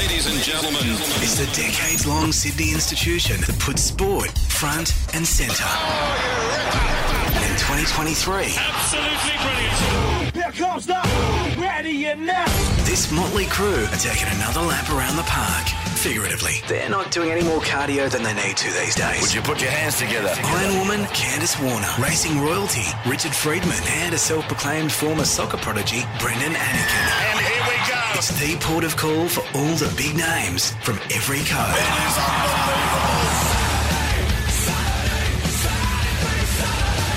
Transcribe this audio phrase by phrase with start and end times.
[0.00, 5.68] Ladies and gentlemen, It's the decades long Sydney institution that puts sport front and centre.
[7.36, 10.32] And in 2023, absolutely brilliant.
[10.32, 10.96] Here comes the
[11.60, 12.48] ready and now.
[12.88, 15.68] this motley crew are taking another lap around the park.
[16.00, 19.20] Figuratively, they're not doing any more cardio than they need to these days.
[19.20, 20.32] Would you put your hands together?
[20.42, 26.54] Iron Woman Candice Warner, racing royalty Richard Freedman, and a self-proclaimed former soccer prodigy Brendan
[26.56, 26.56] Anakin.
[26.56, 27.59] And here we go.
[28.20, 31.74] It's the port of call for all the big names from every code.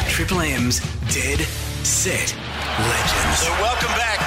[0.07, 0.79] Triple M's
[1.13, 1.41] Dead
[1.83, 2.33] Set
[2.79, 3.39] Legends.
[3.39, 4.21] So welcome back.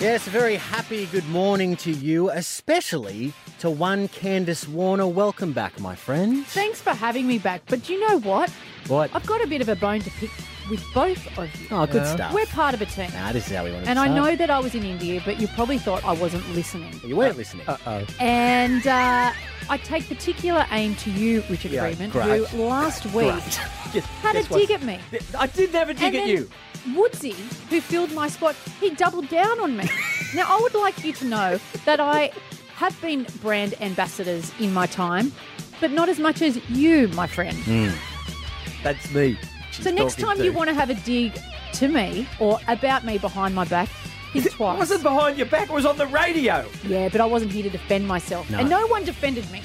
[0.00, 5.06] Yes, a very happy good morning to you, especially to one Candice Warner.
[5.06, 6.46] Welcome back, my friend.
[6.46, 7.60] Thanks for having me back.
[7.66, 8.48] But do you know what?
[8.86, 9.10] What?
[9.12, 10.30] I've got a bit of a bone to pick
[10.70, 11.66] with both of you.
[11.70, 12.32] Oh, good stuff.
[12.32, 13.10] We're part of a team.
[13.14, 14.16] Nah, this is how we want to and I start.
[14.16, 17.00] know that I was in India, but you probably thought I wasn't listening.
[17.04, 17.66] You weren't listening.
[17.66, 18.04] Uh-oh.
[18.20, 19.32] And uh,
[19.70, 22.46] I take particular aim to you, Richard Yeah, Freeman, great.
[22.48, 23.34] who last week
[23.92, 24.58] Guess- had a guess what?
[24.58, 24.98] dig at me.
[25.38, 26.50] I didn't have a dig and at then you.
[26.96, 27.34] Woodsy,
[27.70, 29.84] who filled my spot, he doubled down on me.
[30.34, 32.30] now, I would like you to know that I
[32.76, 35.32] have been brand ambassadors in my time,
[35.80, 37.56] but not as much as you, my friend.
[37.56, 37.88] Hmm.
[38.84, 39.36] That's me.
[39.80, 41.38] So next time you want to have a dig
[41.74, 43.88] to me or about me behind my back,
[44.32, 46.66] think It wasn't behind your back, it was on the radio.
[46.84, 48.58] yeah, but I wasn't here to defend myself, No.
[48.58, 49.62] and no one defended me.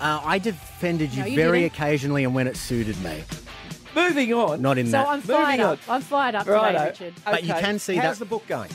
[0.00, 1.74] Uh, I defended you No, you very didn't.
[1.74, 3.22] occasionally and when it suited me.
[3.94, 4.60] Moving on.
[4.62, 5.04] Not in So that.
[5.04, 5.78] So I'm Moving fired on.
[5.88, 6.78] I'm fired up Righto.
[6.78, 7.14] today, Richard.
[7.24, 8.70] But you can see How's that- How's the book going?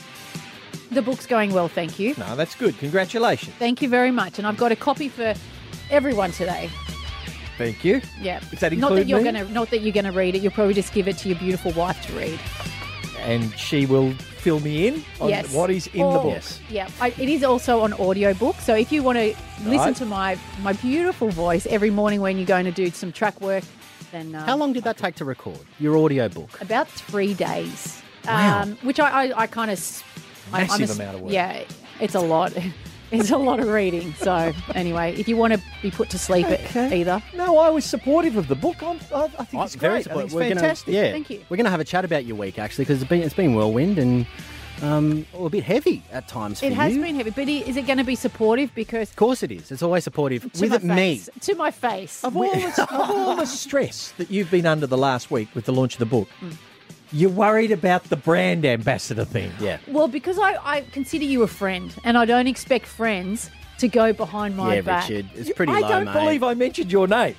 [0.90, 2.14] The book's going well, thank you.
[2.16, 2.78] No, that's good.
[2.78, 3.54] Congratulations.
[3.58, 5.34] Thank you very much, and I've got a copy for
[5.90, 6.70] everyone today.
[7.58, 8.00] Thank you.
[8.20, 8.40] Yeah.
[8.50, 9.24] Does that not that you're me?
[9.24, 10.42] gonna not that you're gonna read it.
[10.42, 12.38] You'll probably just give it to your beautiful wife to read.
[13.18, 15.52] And she will fill me in on yes.
[15.52, 16.42] what is in the Or- book.
[16.70, 16.88] Yeah.
[17.00, 18.54] I, it is also on audiobook.
[18.60, 19.96] So if you want to listen Right.
[19.96, 23.64] to my my beautiful voice every morning when you're going to do some track work,
[24.12, 25.58] then um, How long did that take to record?
[25.80, 26.60] Your audio book?
[26.62, 28.00] About three days.
[28.24, 28.62] Wow.
[28.62, 30.04] Um, which I, I, I kind of.
[30.52, 31.32] Massive amount of work.
[31.32, 31.64] Yeah,
[32.00, 32.52] it's a lot.
[33.10, 34.12] it's a lot of reading.
[34.14, 37.00] So anyway, if you want to be put to sleep Okay.
[37.00, 38.82] either, No, I was supportive of the book.
[38.82, 39.90] I'm, I, I think Oh, it's great.
[39.90, 40.24] I think supportive.
[40.26, 40.94] it's We're gonna- fantastic.
[40.94, 41.44] yeah, Thank you.
[41.48, 43.54] We're going to have a chat about your week actually because it's been it's been
[43.54, 44.26] whirlwind and
[44.80, 47.02] um, a bit heavy at times for it has you.
[47.02, 47.30] been heavy.
[47.30, 48.72] But is it going to be supportive?
[48.76, 49.72] Because Of course it is.
[49.72, 51.22] It's always supportive to with my me.
[51.40, 52.22] to my face.
[52.22, 55.64] Of all, the, of all the stress that you've been under the last week with
[55.64, 56.56] the launch of the book, Mm.
[57.12, 59.50] You're worried about the brand ambassador thing.
[59.60, 59.78] Yeah.
[59.88, 64.12] Well, because I, I consider you a friend, and I don't expect friends to go
[64.12, 65.08] behind my yeah, back.
[65.08, 65.26] Richard.
[65.34, 66.12] It's pretty I low, don't mate.
[66.14, 67.36] believe I mentioned your name.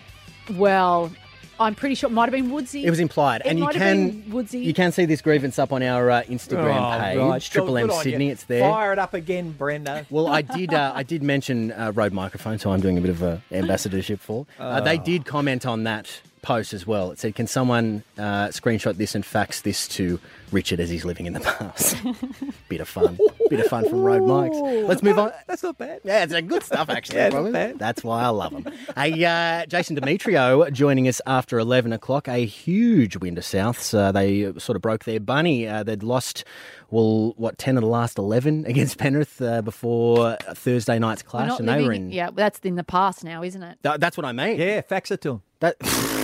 [0.55, 1.11] Well,
[1.59, 2.85] I'm pretty sure it might have been Woodsy.
[2.85, 4.59] It was implied, It and you might have can been Woodsy.
[4.59, 7.41] you can see this grievance up on our uh, Instagram Oh, page, right.
[7.41, 8.03] Triple Good M on you.
[8.03, 8.29] Sydney.
[8.29, 8.61] It's there.
[8.61, 10.05] Fire it up again, Brenda.
[10.09, 10.73] Well, I did.
[10.73, 14.21] Uh, I did mention uh, Rode Microphone, so I'm doing a bit of a ambassadorship
[14.21, 14.47] for.
[14.57, 17.11] Uh, they did comment on that post as well.
[17.11, 20.19] It said, "Can someone uh, screenshot this and fax this to
[20.51, 21.97] Richard as he's living in the past?"
[22.69, 23.17] bit of fun.
[23.49, 24.87] bit of fun from Rode Mics.
[24.87, 25.31] Let's move on.
[25.47, 26.01] That's not bad.
[26.03, 27.17] Yeah, it's a good stuff actually.
[27.17, 27.79] Yeah, not bad.
[27.79, 28.73] That's why I love them.
[28.95, 32.27] Hey, uh, Jason Demetriou joining us after eleven o'clock.
[32.27, 33.97] A huge win to Souths.
[33.97, 35.67] Uh, they sort of broke their bunny.
[35.67, 36.43] Uh, they'd lost,
[36.89, 41.59] well, what ten of the last eleven against Penrith uh, before Thursday night's clash, not
[41.59, 42.11] and they were in.
[42.11, 43.77] Yeah, that's in the past now, isn't it?
[43.83, 44.59] Th- that's what I mean.
[44.59, 45.41] Yeah, fax it to him.
[45.59, 45.75] That,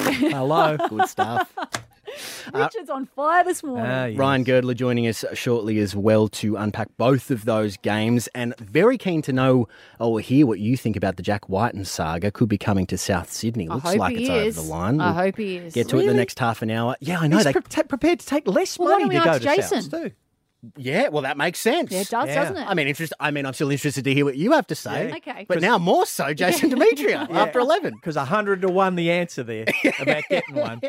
[0.05, 0.77] Hello.
[0.89, 1.53] good stuff.
[2.53, 3.85] Richard's on fire this morning.
[3.85, 4.17] Ah, yes.
[4.17, 8.97] Ryan Girdler joining us shortly as well to unpack both of those games, and very
[8.97, 9.67] keen to know
[9.99, 12.31] or hear what you think about the Jack Wighton saga.
[12.31, 13.67] Could be coming to South Sydney.
[13.67, 14.57] I Looks hope like he it's is.
[14.57, 15.01] over the line.
[15.01, 15.73] I We'll hope he is.
[15.73, 16.17] Get to it in the Really?
[16.19, 16.95] next half an hour.
[17.01, 17.37] Yeah, I know.
[17.37, 19.31] He's They, pre- ta- prepared to take less Well, why money don't to we go
[19.31, 19.47] ask to
[19.79, 19.79] Jason?
[19.79, 20.11] Souths too.
[20.77, 21.91] Yeah, well, that makes sense.
[21.91, 22.35] Yeah, it does, Yeah.
[22.35, 22.65] doesn't it?
[22.67, 23.13] I mean, interest.
[23.19, 25.09] I mean, I'm still interested to hear what you have to say.
[25.09, 25.15] Yeah.
[25.15, 25.45] Okay.
[25.47, 27.93] but now more so, Jason Demetriou after eleven.
[28.05, 29.65] Because a hundred to one, the answer there
[29.99, 30.81] about getting one.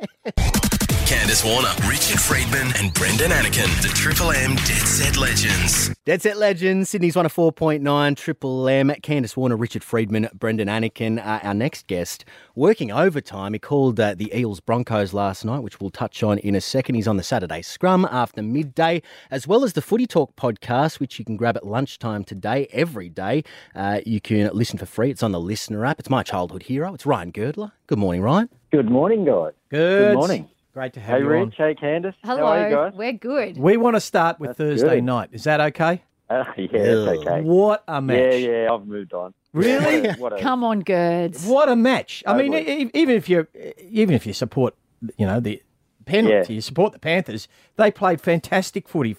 [1.07, 5.95] Candice Warner, Richard Freedman, and Brendan Anakin, the Triple M Dead Set Legends.
[6.05, 11.55] Dead Set Legends, Sydney's 104.9, Triple M, Candice Warner, Richard Freedman, Brendan Anakin, uh, our
[11.55, 12.25] next guest,
[12.57, 13.53] working overtime.
[13.53, 16.97] He called uh, the Eels Broncos last night, which we'll touch on in a second.
[16.97, 21.21] He's on the Saturday scrum after midday, as well as the Footy Talk podcast, which
[21.21, 23.45] you can grab at lunchtime today, every day.
[23.77, 25.13] Uh, you can listen for free.
[25.13, 26.01] It's on the Listener app.
[26.01, 26.95] It's my childhood hero.
[26.95, 27.71] It's Ryan Girdler.
[27.87, 28.49] Good morning, Ryan.
[28.73, 29.53] Good morning, guys.
[29.71, 30.17] Good.
[30.17, 30.49] morning.
[30.77, 31.41] Great to have Hey, you Rich.
[31.41, 31.53] on.
[31.57, 32.13] Hey, Candice.
[32.23, 32.37] Hello.
[32.45, 32.93] How are you guys?
[32.95, 33.57] We're good.
[33.57, 35.05] We want to start with That's Thursday good.
[35.05, 35.31] night.
[35.33, 36.03] Is that okay?
[36.29, 37.41] Uh, yeah, it's okay.
[37.41, 38.43] What a match!
[38.43, 39.33] Yeah, yeah, I've moved on.
[39.55, 40.11] Really?
[40.19, 41.47] What a, Come on, Girds.
[41.47, 42.23] What a match!
[42.27, 43.47] I mean, e- even if you
[43.89, 44.75] even if you support,
[45.17, 45.63] you know, the
[46.05, 46.55] Penrith, Yeah.
[46.57, 47.49] you support the Panthers.
[47.77, 49.17] They played fantastic footy,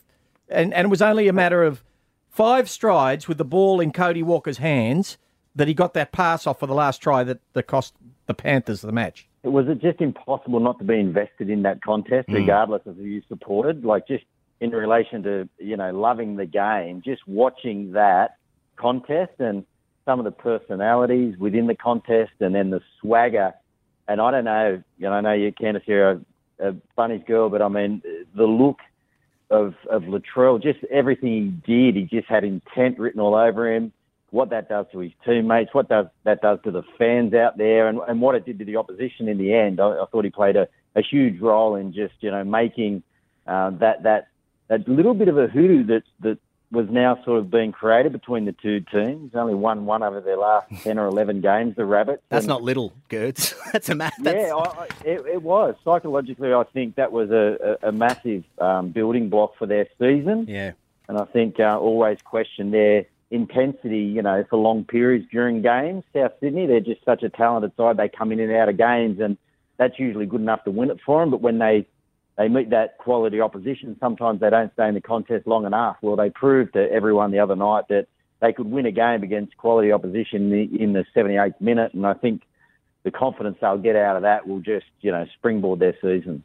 [0.50, 1.84] and and it was only a matter of
[2.30, 5.18] five strides with the ball in Cody Walker's hands
[5.56, 7.96] that he got that pass off for the last try that, that cost
[8.28, 9.27] the Panthers the match.
[9.44, 12.36] Was it just impossible not to be invested in that contest, hmm.
[12.36, 13.86] regardless of who you supported?
[13.86, 14.26] Like just
[14.60, 18.38] in relation to you know loving the game, just watching that
[18.76, 19.66] contest and
[20.06, 23.54] some of the personalities within the contest, and then the swagger.
[24.08, 26.22] And I don't know, you know, I know you, Candice, you're a,
[26.60, 28.02] a Bunnies girl, but I mean
[28.36, 28.80] the look
[29.50, 33.92] of of Latrell, just everything he did, he just had intent written all over him.
[34.32, 37.88] What that does to his teammates, what does that does to the fans out there,
[37.88, 39.80] and, and what it did to the opposition in the end.
[39.80, 43.04] I, I thought he played a, a huge role in just you know making
[43.48, 44.28] uh, that that
[44.68, 46.38] that little bit of a hoodoo that that
[46.70, 49.32] was now sort of being created between the two teams.
[49.34, 51.78] Only won one over their last ten or eleven games.
[51.78, 52.22] The Rabbits.
[52.28, 53.56] That's And- not little, Girds.
[53.72, 56.54] That's a ma- that's, yeah, I, I, it, it was psychologically.
[56.54, 60.72] I think that was a, a, a massive um, building block for their season, yeah.
[61.08, 64.00] and I think uh, always question their intensity.
[64.00, 66.04] You know, for long periods during games.
[66.14, 67.98] South Sydney, they're just such a talented side.
[67.98, 69.38] They come in and out of games, and
[69.78, 71.32] that's usually good enough to win it for them.
[71.32, 71.88] But when they
[72.38, 75.98] they meet that quality opposition, sometimes they don't stay in the contest long enough.
[76.02, 78.08] Well, they proved to everyone the other night that
[78.42, 82.06] they could win a game against quality opposition in the, in the 78th minute, and
[82.06, 82.44] I think
[83.04, 86.44] the confidence they'll get out of that will just, you know, springboard their season.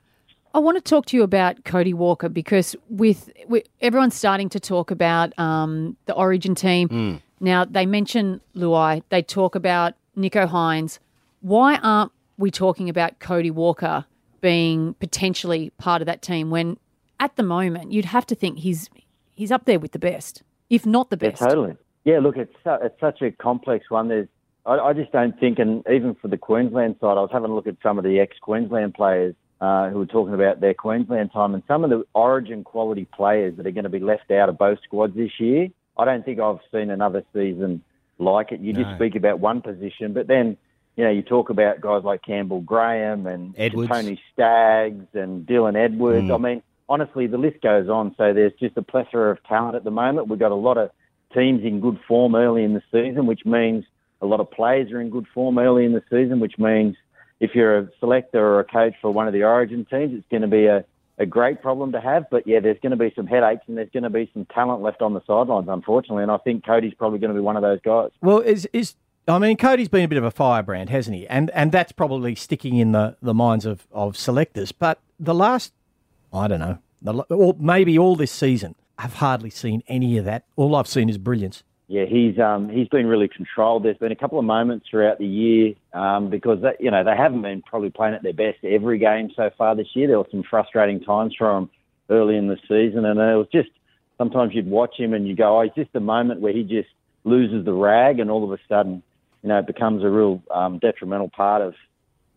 [0.54, 4.60] I want to talk to you about Cody Walker because with, with everyone's starting to
[4.60, 7.20] talk about um, the Origin team.
[7.40, 10.98] Now they mention Luai, they talk about Nicho Hynes.
[11.40, 14.04] Why aren't we talking about Cody Walker
[14.40, 16.76] being potentially part of that team when,
[17.18, 18.90] at the moment, you'd have to think he's
[19.34, 21.42] he's up there with the best, if not the Yeah, best.
[21.42, 21.76] totally.
[22.04, 24.08] Yeah, look, it's su- it's such a complex one.
[24.08, 24.28] There's,
[24.66, 27.54] I, I just don't think, and even for the Queensland side, I was having a
[27.54, 31.54] look at some of the ex-Queensland players uh, who were talking about their Queensland time,
[31.54, 34.58] and some of the Origin quality players that are going to be left out of
[34.58, 35.68] both squads this year.
[35.96, 37.80] I don't think I've seen another season
[38.18, 38.58] like it.
[38.58, 38.96] You just No.
[38.96, 40.56] speak about one position, but then
[40.96, 43.88] you know you talk about guys like Campbell Graham and Edwards.
[43.88, 46.26] Tony Staggs and Dylan Edwards.
[46.26, 46.34] Mm.
[46.34, 48.16] I mean, honestly, the list goes on.
[48.18, 50.26] So there's just a plethora of talent at the moment.
[50.26, 50.90] We've got a lot of
[51.32, 53.84] teams in good form early in the season, which means
[54.20, 56.96] a lot of players are in good form early in the season, which means
[57.42, 60.42] if you're a selector or a coach for one of the Origin teams, it's going
[60.42, 60.84] to be a,
[61.18, 62.26] a great problem to have.
[62.30, 64.80] But yeah, there's going to be some headaches and there's going to be some talent
[64.80, 66.22] left on the sidelines, unfortunately.
[66.22, 68.10] And I think Cody's probably going to be one of those guys.
[68.22, 68.94] Well, is is
[69.26, 71.26] I mean, Cody's been a bit of a firebrand, hasn't he?
[71.26, 74.70] And and that's probably sticking in the, the minds of, of selectors.
[74.70, 75.72] But the last,
[76.32, 80.44] I don't know, the, or maybe all this season, I've hardly seen any of that.
[80.54, 81.64] All I've seen is brilliance.
[81.92, 83.82] Yeah, he's um, he's been really controlled.
[83.82, 87.14] There's been a couple of moments throughout the year um, because that, you know they
[87.14, 90.08] haven't been probably playing at their best every game so far this year.
[90.08, 91.68] There were some frustrating times for him
[92.08, 93.68] early in the season, and it was just
[94.16, 96.88] sometimes you'd watch him and you go, oh, it's just a moment where he just
[97.24, 99.02] loses the rag, and all of a sudden,
[99.42, 101.74] you know, it becomes a real um, detrimental part of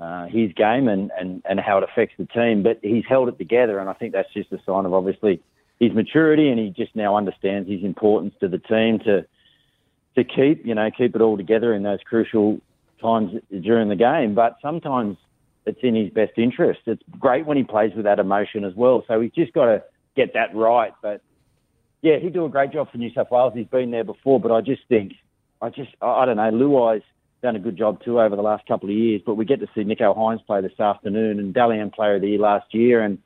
[0.01, 2.61] uh, his game and, and, and how it affects the team.
[2.61, 5.41] But he's held it together, and I think that's just a sign of obviously
[5.79, 9.25] his maturity, and he just now understands his importance to the team to
[10.15, 12.59] to keep you know keep it all together in those crucial
[13.01, 14.35] times during the game.
[14.35, 15.17] But sometimes
[15.65, 16.81] it's in his best interest.
[16.85, 19.03] It's great when he plays with that emotion as well.
[19.07, 19.83] So he's just got to
[20.15, 20.93] get that right.
[21.01, 21.21] But
[22.01, 23.53] yeah, he'd do a great job for New South Wales.
[23.55, 25.13] He's been there before, but I just think,
[25.61, 27.03] I just, I don't know, Luai's
[27.41, 29.21] done a good job too over the last couple of years.
[29.25, 32.21] But we get to see Nicho Hynes play this afternoon and Dally M Player of
[32.21, 33.01] the Year last year.
[33.01, 33.17] And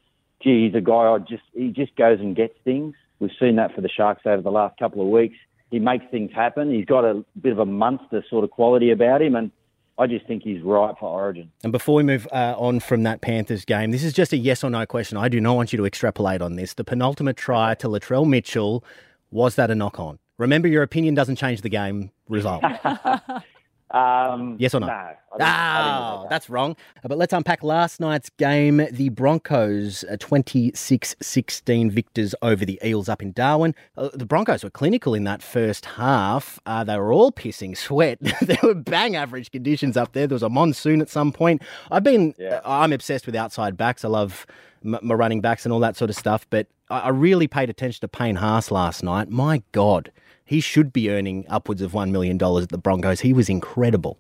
[0.42, 2.96] gee, he's a guy I just, he just goes and gets things.
[3.20, 5.36] We've seen that for the Sharks over the last couple of weeks.
[5.72, 6.74] He makes things happen.
[6.74, 9.36] He's got a bit of a monster sort of quality about him.
[9.36, 9.52] And
[9.98, 11.52] I just think he's right for Origin.
[11.64, 14.64] And before we move uh, on from that Panthers game, this is just a yes
[14.64, 15.18] or no question.
[15.18, 16.74] I do not want you to extrapolate on this.
[16.74, 18.84] The penultimate try to Latrell Mitchell,
[19.30, 20.18] was that a knock on?
[20.38, 22.64] Remember, your opinion doesn't change the game result.
[23.92, 24.88] Um, Yes or no?
[24.88, 24.94] No.
[24.94, 26.76] I didn't- I didn't Ah, that's wrong.
[27.04, 28.86] Uh, But let's unpack last night's game.
[28.92, 33.74] The Broncos, 26 16 victors over the Eels up in Darwin.
[33.98, 36.60] Uh, the Broncos were clinical in that first half.
[36.66, 38.20] Uh, they were all pissing sweat.
[38.42, 40.28] there were bang average conditions up there.
[40.28, 41.62] There was a monsoon at some point.
[41.92, 42.62] I've been, Yeah.
[42.66, 44.04] I'm obsessed with outside backs.
[44.06, 44.46] I love
[44.84, 46.46] my running backs and all that sort of stuff.
[46.50, 49.30] But I, I really paid attention to Payne Haas last night.
[49.30, 50.12] My God.
[50.50, 53.20] He should be earning upwards of $1 million at the Broncos.
[53.20, 54.18] He was incredible.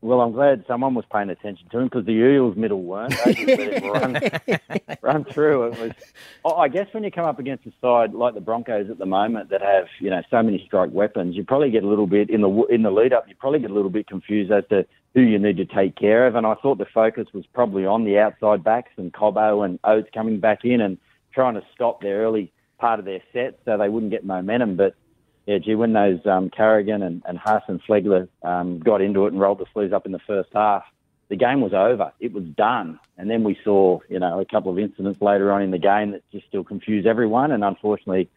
[0.00, 3.12] Well, I'm glad someone was paying attention to him because the Eels middle weren't.
[3.24, 4.20] They just let him run,
[5.02, 5.64] run through.
[5.64, 5.92] It was.
[6.44, 9.06] oh, I guess when you come up against a side like the Broncos at the
[9.06, 12.30] moment that have you know so many strike weapons, you probably get a little bit
[12.30, 13.28] in the in the lead up.
[13.28, 16.28] You probably get a little bit confused as to who you need to take care
[16.28, 16.36] of.
[16.36, 20.10] And I thought the focus was probably on the outside backs and Cobbo and Oates
[20.14, 20.98] coming back in and
[21.34, 24.76] trying to stop their early part of their set so they wouldn't get momentum.
[24.76, 24.94] But
[25.48, 29.32] yeah, gee, when those um, Carrigan and, and Haas and Flegler um, got into it
[29.32, 30.84] and rolled the sleeves up in the first half,
[31.30, 32.12] the game was over.
[32.20, 33.00] It was done.
[33.16, 36.10] And then we saw, you know, a couple of incidents later on in the game
[36.10, 37.50] that just still confused everyone.
[37.50, 38.28] And unfortunately,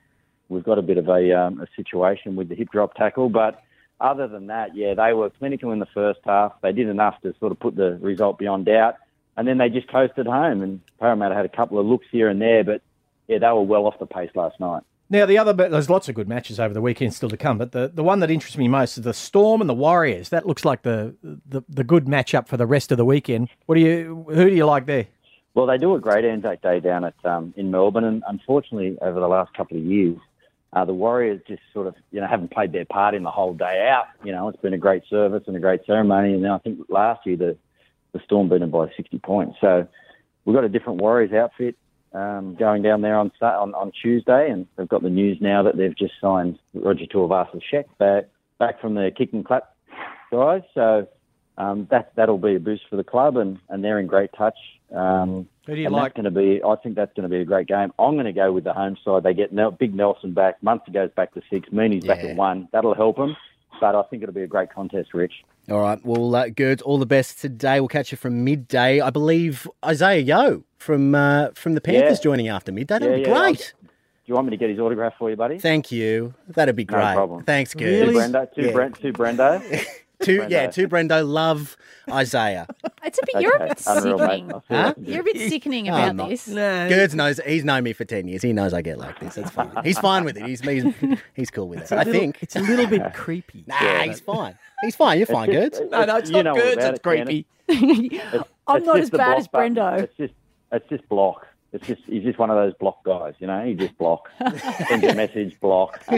[0.48, 3.27] we've got a bit of a, um, a situation with the hip drop tackle.
[3.27, 3.62] But
[4.00, 6.53] other than that, yeah, they were clinical in the first half.
[6.62, 8.96] They did enough to sort of put the result beyond doubt.
[9.36, 10.62] And then they just coasted home.
[10.62, 12.82] And Parramatta had a couple of looks here and there, but
[13.27, 14.84] yeah, they were well off the pace last night.
[15.12, 17.74] Now, the other, there's lots of good matches over the weekend still to come, but
[17.74, 20.30] the, the one that interests me most is the Storm and the Warriors.
[20.30, 23.50] That looks like the, the, the good matchup for the rest of the weekend.
[23.65, 25.08] What do you, who do you like there?
[25.53, 29.20] Well, they do a great Anzac Day down at um, in Melbourne, and unfortunately, over
[29.20, 30.18] the last couple of years,
[30.72, 33.53] uh, the Warriors just sort of you know haven't played their part in the whole
[33.53, 34.06] day out.
[34.24, 37.27] You know, it's been a great service and a great ceremony, and I think last
[37.27, 37.58] year the
[38.13, 39.58] the Storm beat them by 60 points.
[39.60, 39.86] So
[40.46, 41.75] we've got a different Warriors outfit
[42.13, 45.77] um, going down there on, on on Tuesday, and they've got the news now that
[45.77, 48.25] they've just signed Roger Tuivasa-Sheck back
[48.60, 49.75] back from the kick and clap
[50.32, 50.62] guys.
[50.74, 51.08] So
[51.58, 54.58] um, that that'll be a boost for the club, and, and they're in great touch.
[54.94, 56.15] Um, Who do you like?
[56.15, 56.62] Going to be.
[56.63, 57.94] I think that's going to be a great game.
[57.98, 59.24] I'm going to go with the home side.
[59.24, 60.62] They get Nel- Big Nelson back.
[60.62, 61.70] Munster goes back to six.
[61.70, 62.68] Meaney's back at one.
[62.72, 63.36] That'll help them.
[63.82, 65.44] But I think it'll be a great contest, Rich.
[65.70, 66.00] All right.
[66.06, 67.80] Well, uh, Girds, all the best today.
[67.80, 69.02] We'll catch you from midday.
[69.02, 72.24] I believe Isaah Yeo from uh, from the Panthers Yeah.
[72.24, 73.00] joining after midday.
[73.00, 73.74] That'd Yeah, be yeah, great.
[73.82, 73.88] Do
[74.28, 75.58] you want me to get his autograph for you, buddy?
[75.58, 76.34] Thank you.
[76.50, 77.00] That'd be great.
[77.04, 77.44] No problem.
[77.44, 78.12] Thanks, Girds.
[78.14, 78.72] Brendo, two, Yeah.
[78.72, 78.96] Brent,
[80.22, 80.50] two Brendo.
[80.50, 80.74] Yeah, Brendo.
[80.74, 81.78] two Brendo love
[82.10, 82.68] Isaah.
[83.04, 84.51] It's a bit, you're a bit unreal, sickening.
[84.54, 84.94] I'll see what I Huh?
[85.01, 86.30] You're a bit sickening I'm about not.
[86.30, 86.48] this.
[86.48, 88.44] Girds knows he's known me for ten years.
[88.44, 89.34] He knows I get like this.
[89.36, 89.72] That's fine.
[89.84, 90.46] He's fine with it.
[90.46, 90.84] He's he's,
[91.34, 91.92] he's cool with it.
[91.92, 92.38] I think.
[92.42, 93.63] It's a little bit creepy.
[93.66, 94.56] Nah, he's fine.
[94.84, 95.18] He's fine.
[95.18, 95.92] You're fine, It's Girds.
[95.92, 97.25] No, no, it's you not know all Girds, about it's it, Cannon.
[97.25, 98.16] creepy.
[98.16, 99.75] It's- I'm it's not just as the bad block as button.
[99.75, 100.01] Brendo.
[100.04, 100.34] It's just,
[100.72, 101.48] it's just block.
[101.74, 103.63] It's just, he's just one of those block guys, you know.
[103.63, 104.30] He just block,
[104.90, 106.04] sends a message, block.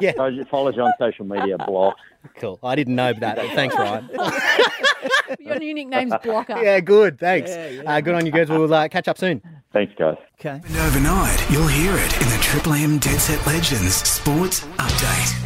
[0.00, 0.12] Yeah.
[0.12, 1.96] Follows follows you on social media, block.
[2.36, 2.58] Cool.
[2.62, 3.36] I didn't know that.
[3.54, 4.08] Thanks, Ryan.
[5.40, 6.62] Your new nickname's Blocker.
[6.62, 7.18] Yeah, good.
[7.18, 7.50] Thanks.
[7.50, 8.48] Uh, good on you, guys.
[8.48, 9.42] We'll uh, catch up soon.
[9.72, 10.16] Thanks, guys.
[10.38, 10.60] Okay.
[10.64, 15.39] And overnight, you'll hear it in the Triple M Dead Set Legends Sports Update.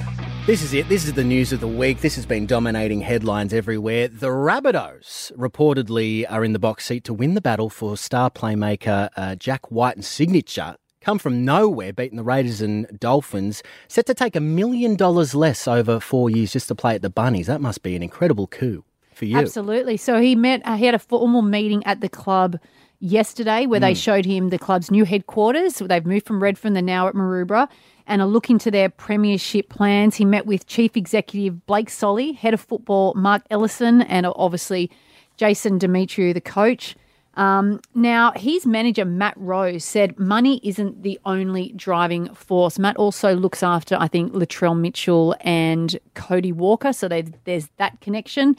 [0.46, 0.86] This is it.
[0.90, 2.02] This is the news of the week.
[2.02, 4.08] This has been dominating headlines everywhere.
[4.08, 9.08] The Rabbitohs reportedly are in the box seat to win the battle for star playmaker
[9.16, 10.76] uh, Jack White's signature.
[11.00, 15.66] Come from nowhere, beating the Raiders and Dolphins, set to take a million dollars less
[15.66, 17.46] over four years just to play at the Bunnies.
[17.46, 18.84] That must be an incredible coup
[19.14, 19.38] for you.
[19.38, 19.96] Absolutely.
[19.96, 20.60] So he met.
[20.66, 22.58] Uh, he had a formal meeting at the club
[23.00, 23.84] yesterday where Hmm.
[23.84, 25.76] they showed him the club's new headquarters.
[25.78, 26.74] They've moved from Redfern.
[26.74, 27.66] They're now at Maroubra
[28.06, 30.16] and are looking to their premiership plans.
[30.16, 34.90] He met with Chief Executive Blake Solly, Head of Football Mark Ellison, and obviously
[35.36, 36.96] Jason Demetriou, the coach.
[37.36, 42.78] Um, now, his manager, Matt Rose, said money isn't the only driving force.
[42.78, 46.92] Matt also looks after, I think, Latrell Mitchell and Cody Walker.
[46.92, 48.56] So there's that connection.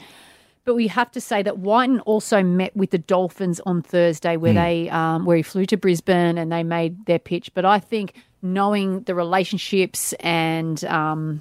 [0.66, 4.52] But we have to say that Wighton also met with the Dolphins on Thursday, where
[4.52, 7.54] they um, where he flew to Brisbane and they made their pitch.
[7.54, 11.40] But I think knowing the relationships and um,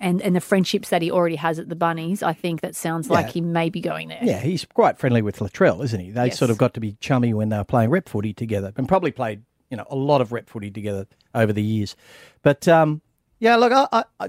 [0.00, 3.10] and and the friendships that he already has at the Bunnies, I think that sounds
[3.10, 3.32] like Yeah.
[3.32, 4.20] he may be going there.
[4.22, 6.10] Yeah, he's quite friendly with Latrell, isn't he?
[6.10, 6.38] They Yes.
[6.38, 9.10] sort of got to be chummy when they were playing rep footy together, and probably
[9.10, 11.94] played you know a lot of rep footy together over the years.
[12.42, 13.02] But um,
[13.38, 14.28] yeah, look, I- I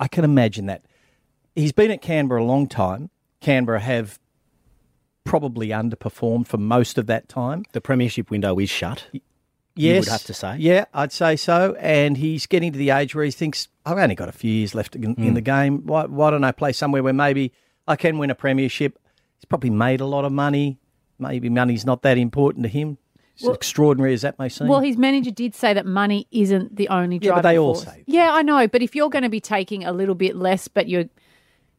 [0.00, 0.82] I can imagine that
[1.54, 3.10] he's been at Canberra a long time.
[3.44, 4.18] Canberra have
[5.24, 7.64] probably underperformed for most of that time.
[7.72, 9.06] The premiership window is shut.
[9.76, 10.56] Yes, would have to say.
[10.58, 11.76] Yeah, I'd say so.
[11.80, 14.74] And he's getting to the age where he thinks, I've only got a few years
[14.74, 15.44] left in, in the mm.
[15.44, 15.86] game.
[15.86, 17.52] Why, why don't I play somewhere where maybe
[17.88, 18.98] I can win a premiership?
[19.36, 20.78] He's probably made a lot of money.
[21.18, 22.98] Maybe money's not that important to him.
[23.42, 24.68] As extraordinary as that may seem.
[24.68, 27.84] Well, his manager did say that money isn't the only Yeah, but they all force.
[27.84, 28.08] say that.
[28.08, 28.68] Yeah, I know.
[28.68, 31.06] But if you're going to be taking a little bit less, but you're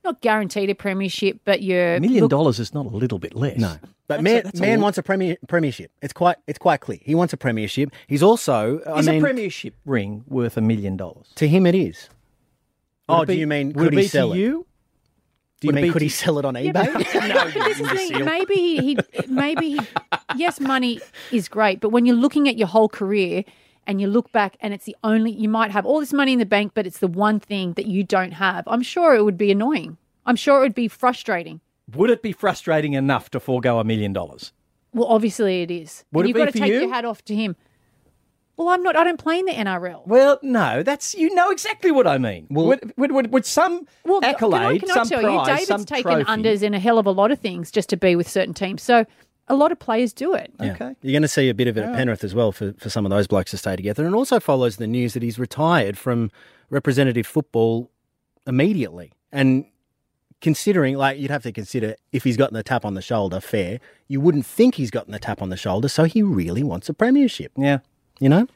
[0.05, 3.35] not guaranteed a premiership, but you're a million look- dollars is not a little bit
[3.35, 3.57] less.
[3.57, 3.75] No.
[4.07, 4.83] But That's man, a- that's a man lot.
[4.83, 5.91] wants a premier, premiership.
[6.01, 6.99] It's quite it's quite clear.
[7.01, 7.89] He wants a premiership.
[8.07, 11.27] He's also I Is mean a premiership ring worth a million dollars?
[11.35, 12.07] to him it is.
[13.09, 14.39] Would oh, it be- do you mean would could it he be sell to it?
[14.39, 14.65] you?
[15.61, 16.73] Do you would mean could to- he sell it on eBay?
[16.73, 18.25] but, but this is thing.
[18.25, 18.97] Maybe he, he
[19.27, 19.79] maybe he,
[20.35, 20.99] yes, money
[21.31, 23.43] is great, but when you're looking at your whole career
[23.87, 26.39] and you look back and it's the only you might have all this money in
[26.39, 28.63] the bank, but it's the one thing that you don't have.
[28.67, 29.97] I'm sure it would be annoying.
[30.25, 31.61] I'm sure it would be frustrating.
[31.93, 34.51] Would it be frustrating enough to forego a million dollars?
[34.93, 36.03] Well, obviously it is.
[36.11, 36.79] Would and it you've be got to take you?
[36.81, 37.55] your hat off to him.
[38.57, 38.95] Well, I'm not.
[38.95, 40.07] I don't play in the NRL.
[40.07, 42.47] Well, no, that's you know exactly what I mean.
[42.49, 45.53] would, would, would, would some Well, can I- accolade, can I, some tell prize, you,
[45.53, 47.97] David's some taken trophy, unders in a hell of a lot of things just to
[47.97, 48.81] be with certain teams.
[48.81, 49.05] So
[49.47, 50.51] a lot of players do it.
[50.59, 50.95] Okay.
[51.01, 53.05] You're going to see a bit of it at Penrith as well for, for some
[53.05, 54.05] of those blokes to stay together.
[54.05, 56.31] And also follows the news that he's retired from
[56.69, 57.91] representative football
[58.47, 59.11] immediately.
[59.31, 59.65] And
[60.41, 63.79] considering, like, you'd have to consider if he's gotten the tap on the shoulder, fair.
[64.07, 66.93] You wouldn't think he's gotten the tap on the shoulder, so he really wants a
[66.93, 67.51] premiership.
[67.57, 67.79] Yeah.
[68.19, 68.47] You know?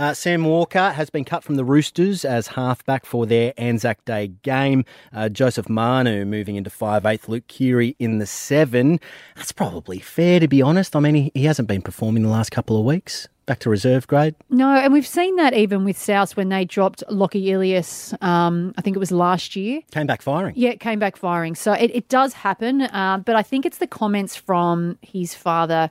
[0.00, 4.28] Uh, Sam Walker has been cut from the Roosters as halfback for their Anzac Day
[4.42, 4.86] game.
[5.12, 8.98] Uh, Joseph Manu moving into 5'8", Luke Keary in the 7.
[9.36, 10.96] That's probably fair, to be honest.
[10.96, 13.28] I mean, he, he hasn't been performing the last couple of weeks.
[13.44, 14.34] Back to reserve grade.
[14.48, 18.80] No, and we've seen that even with South when they dropped Lockie Ilias, um, I
[18.80, 19.82] think it was last year.
[19.90, 20.54] Came back firing.
[20.56, 21.54] Yeah, it came back firing.
[21.54, 22.80] So it, it does happen.
[22.80, 25.90] Uh, but I think it's the comments from his father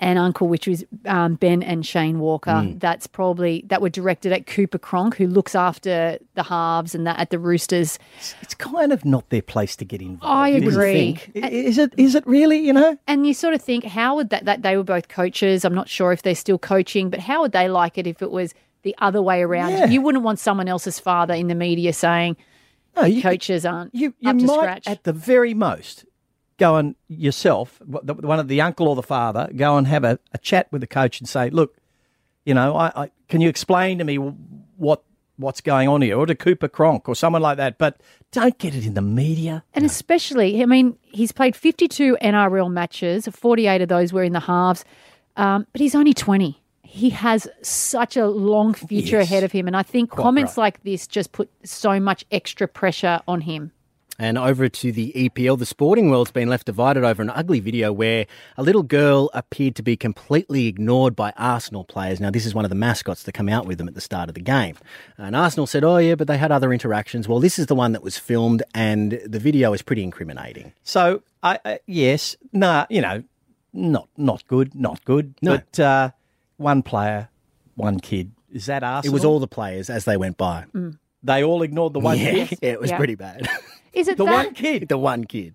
[0.00, 2.80] and uncle, which was um, Ben and Shane Walker, Mm.
[2.80, 7.18] that's probably that were directed at Cooper Cronk, who looks after the halves and that
[7.20, 7.98] at the Roosters.
[8.40, 10.24] It's kind of not their place to get involved.
[10.24, 11.18] I agree.
[11.34, 11.92] Is it?
[11.96, 12.58] Is it really?
[12.58, 12.98] You know?
[13.06, 15.64] And you sort of think, how would that, that they were both coaches?
[15.64, 18.30] I'm not sure if they're still coaching, but how would they like it if it
[18.30, 19.70] was the other way around?
[19.72, 19.84] Yeah.
[19.86, 22.36] You wouldn't want someone else's father in the media saying
[22.96, 24.86] No, you, coaches aren't you, you up to might, scratch.
[24.86, 26.04] at the very most,
[26.60, 30.18] go and yourself, the- one of the uncle or the father, go and have a,
[30.32, 31.76] a chat with the coach and say, look,
[32.44, 35.02] you know, I, I can you explain to me what
[35.36, 37.98] what's going on here, or to Cooper Cronk or someone like that, but
[38.30, 39.64] don't get it in the media.
[39.72, 44.40] And especially, I mean, he's played 52 NRL matches, 48 of those were in the
[44.40, 44.84] halves,
[45.36, 46.62] um, but he's only 20.
[46.82, 49.28] He has such a long future Yes.
[49.30, 49.66] ahead of him.
[49.66, 50.64] And I think Quite comments right.
[50.64, 53.72] like this just put so much extra pressure on him.
[54.20, 57.90] And over to the EPL, the sporting world's been left divided over an ugly video
[57.90, 58.26] where
[58.58, 62.20] a little girl appeared to be completely ignored by Arsenal players.
[62.20, 64.28] Now, this is one of the mascots that come out with them at the start
[64.28, 64.76] of the game.
[65.16, 67.28] And Arsenal said, oh, yeah, but they had other interactions.
[67.28, 70.74] Well, this is the one that was filmed, and the video is pretty incriminating.
[70.82, 73.24] So, I, I yes, nah, you know,
[73.72, 75.34] not not good, not good.
[75.40, 75.56] No.
[75.56, 76.10] But uh,
[76.58, 77.30] one player,
[77.74, 78.32] one kid.
[78.52, 79.14] Is that Arsenal?
[79.14, 80.66] It was all the players as they went by.
[81.22, 82.58] They all ignored the one yeah, kid.
[82.62, 82.98] yeah, it was Yeah.
[82.98, 83.48] pretty bad.
[83.92, 84.32] Is it The that?
[84.46, 84.88] one kid.
[84.88, 85.54] the one kid.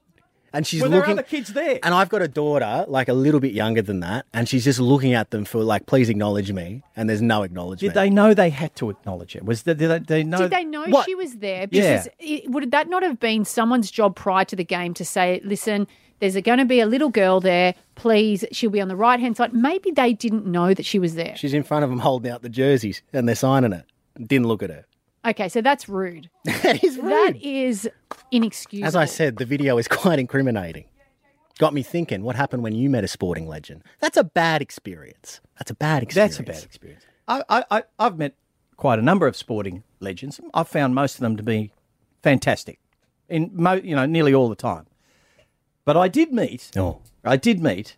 [0.53, 1.13] And she's Were there looking.
[1.19, 1.79] other kids there?
[1.83, 4.79] And I've got a daughter, like a little bit younger than that, and she's just
[4.79, 6.81] looking at them for like, please acknowledge me.
[6.95, 7.93] And there's no acknowledgement.
[7.93, 9.43] Did they know they had to acknowledge it?
[9.43, 10.37] Was the, did they, they know?
[10.37, 11.05] Did they know What?
[11.07, 11.67] she was there?
[11.71, 11.97] Yeah.
[12.03, 15.41] Because it, would that not have been someone's job prior to the game to say,
[15.43, 15.87] listen,
[16.19, 17.75] there's going to be a little girl there.
[17.95, 19.51] Please, she'll be on the right hand side.
[19.53, 21.35] Maybe they didn't know that she was there.
[21.35, 23.83] She's in front of them holding out the jerseys and they're signing it.
[24.25, 24.85] Didn't look at her.
[25.25, 26.29] Okay, so that's rude.
[26.45, 27.11] that is rude.
[27.11, 27.89] That is
[28.31, 28.87] inexcusable.
[28.87, 30.85] As I said, the video is quite incriminating.
[31.57, 33.83] Got me thinking, what happened when you met a sporting legend?
[34.01, 35.39] That's a bad experience.
[35.57, 36.37] That's a bad experience.
[36.37, 37.05] That's a bad experience.
[37.27, 38.35] I, I, I, I've met
[38.75, 40.39] quite a number of sporting legends.
[40.53, 41.71] I've found most of them to be
[42.21, 42.79] fantastic,
[43.29, 44.85] in mo, you know nearly all the time.
[45.85, 46.99] But I did meet, Oh.
[47.23, 47.95] I did meet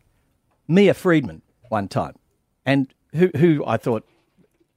[0.68, 2.16] Mia Freedman one time,
[2.66, 4.06] and who who I thought,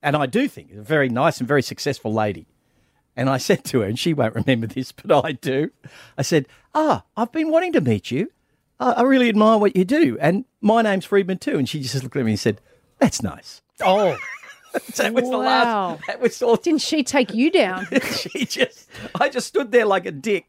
[0.02, 2.46] and I do think a very nice and very successful lady.
[3.16, 5.70] And I said to her, and she won't remember this, but I do.
[6.16, 8.30] I said, "Ah, I've been wanting to meet you.
[8.78, 12.02] I, I really admire what you do, and my name's Freedman too." And she just
[12.02, 12.60] looked at me and said,
[12.98, 14.16] "That's nice." Oh,
[14.96, 15.38] that was the Wow.
[15.98, 16.06] last.
[16.06, 16.56] That was all.
[16.56, 17.86] Didn't she take you down?
[18.12, 18.88] She just,
[19.20, 20.46] I just stood there like a dick.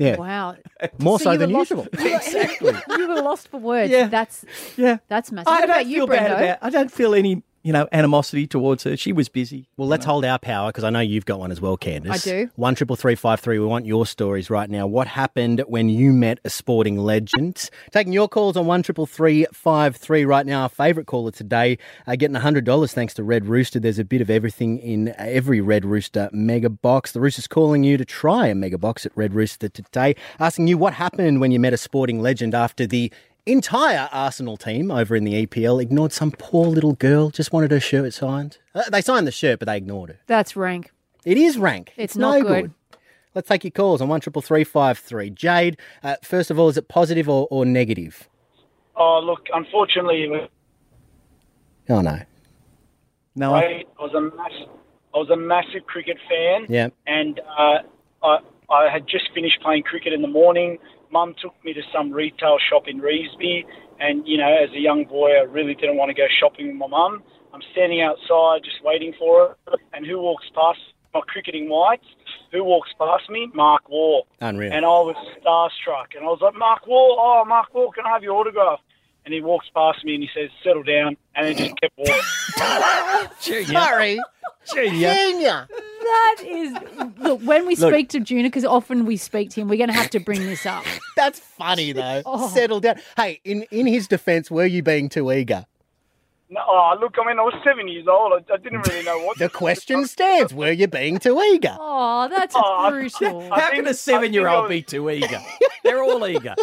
[0.00, 0.16] yeah.
[0.16, 0.56] wow.
[0.98, 1.86] More so, you than were lost- usual.
[1.92, 2.72] Exactly.
[2.96, 3.90] You were lost for words.
[3.92, 4.08] Yeah.
[4.08, 4.44] That's
[4.76, 5.48] Yeah, that's massive.
[5.48, 6.42] I What don't about you, feel bad Brendo?
[6.44, 6.58] about.
[6.62, 8.96] I don't feel any, you know, animosity towards her.
[8.96, 9.68] She was busy.
[9.76, 12.10] Well, let's hold our power because I know you've got one as well, Candice.
[12.10, 12.50] I do.
[12.56, 13.58] One triple three five three.
[13.58, 14.86] We want your stories right now.
[14.86, 17.68] What happened when you met a sporting legend?
[17.90, 20.62] Taking your calls on one triple three five three right now.
[20.62, 21.76] Our favourite caller today,
[22.06, 23.78] uh, getting hundred dollars thanks to Red Rooster.
[23.78, 27.12] There's a bit of everything in every Red Rooster mega box.
[27.12, 30.78] The Rooster's calling you to try a mega box at Red Rooster today, asking you
[30.78, 33.12] what happened when you met a sporting legend after the
[33.52, 37.80] entire Arsenal team over in the EPL ignored some poor little girl, just wanted her
[37.80, 38.58] shirt signed.
[38.74, 40.18] Uh, they signed the shirt, but they ignored her.
[40.26, 40.92] That's rank.
[41.24, 41.92] It is rank.
[41.96, 42.72] It's no not good.
[43.34, 45.30] Let's take your calls on one triple three five three.
[45.30, 48.28] Jade, uh, first of all, is it positive or, or negative?
[48.96, 50.48] Oh, look, unfortunately,
[51.88, 52.20] Oh no.
[53.34, 53.84] No, I.
[53.98, 54.52] I was a mass,
[55.14, 56.66] I was a massive cricket fan.
[56.68, 56.88] Yeah.
[57.06, 57.78] And uh,
[58.22, 58.38] I,
[58.70, 60.78] I had just finished playing cricket in the morning.
[61.10, 63.64] Mum took me to some retail shop in Reesby,
[64.00, 66.76] and you know, as a young boy, I really didn't want to go shopping with
[66.76, 67.22] my mum.
[67.52, 70.78] I'm standing outside just waiting for her, and who walks past
[71.14, 72.04] my cricketing whites?
[72.52, 73.48] Who walks past me?
[73.54, 74.22] Mark Waugh.
[74.40, 74.72] Unreal.
[74.72, 78.10] And I was starstruck, and I was like, Mark Waugh, oh, Mark Waugh, can I
[78.10, 78.80] have your autograph?
[79.28, 83.66] And he walks past me and he says, settle down, and then just kept walking.
[83.66, 84.18] Sorry.
[84.74, 85.12] Junior.
[85.14, 85.68] Junior.
[85.70, 86.72] That is
[87.18, 87.42] look.
[87.42, 87.92] When we Look.
[87.92, 90.40] speak to Junior, because often we speak to him, we're going to have to bring
[90.46, 90.82] this up.
[91.16, 92.22] That's funny though.
[92.24, 92.48] Oh.
[92.48, 92.96] Settle down.
[93.18, 95.66] Hey, in, in his defence, were you being too eager?
[96.48, 98.32] No, oh, look, I mean, I was seven years old.
[98.32, 99.36] I, I didn't really know what.
[99.38, 101.76] The question stands: Were you being too eager?
[101.78, 103.42] Oh, that's Oh, brutal.
[103.52, 105.42] I How think- can a seven-year-old I be too eager?
[105.84, 106.54] They're all eager.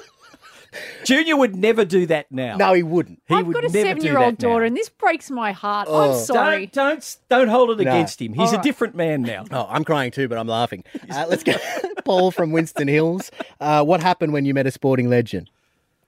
[1.04, 2.58] Junior would never do that now.
[2.58, 3.22] No, he wouldn't.
[3.28, 4.50] he I've would got a never do seven-year-old that now.
[4.50, 5.88] daughter, and this breaks my heart.
[5.90, 6.12] Oh.
[6.12, 6.68] I'm sorry.
[6.68, 7.92] Don't, don't don't hold it No.
[7.92, 8.34] against him.
[8.34, 9.46] He's All a different man now.
[9.52, 10.84] Oh, I'm crying too, but I'm laughing.
[11.10, 11.54] Uh, let's go.
[12.06, 13.32] Paul from Winston Hills.
[13.60, 15.50] Uh, what happened when you met a sporting legend?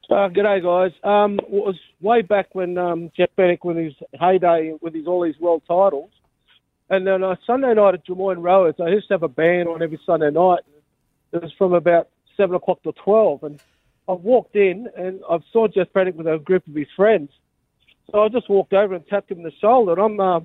[0.10, 0.92] Uh, g'day, guys.
[1.04, 5.22] Um, it was way back when um, Jeff Fenech, when his heyday with his all
[5.24, 6.10] these world titles,
[6.90, 9.82] and then uh, Sunday night at Drummoyne Rowers, I used to have a band on
[9.82, 10.60] every Sunday night.
[11.34, 13.60] It was from about seven o'clock to twelve, and
[14.08, 17.30] I walked in and I saw Jeff Fenech with a group of his friends.
[18.12, 19.94] So I just walked over and tapped him on the shoulder.
[19.94, 20.40] And I'm uh,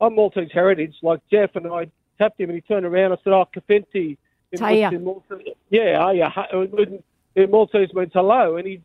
[0.00, 3.12] I'm Maltese heritage, like Jeff, and I tapped him, and he turned around.
[3.12, 4.16] I said, "Oh, Kafenti."
[4.52, 4.92] in- Taya.
[4.92, 6.30] in Maltese- Yeah, oh, yeah.
[6.30, 7.02] hu- In,
[7.36, 8.80] in Maltese means hello, and he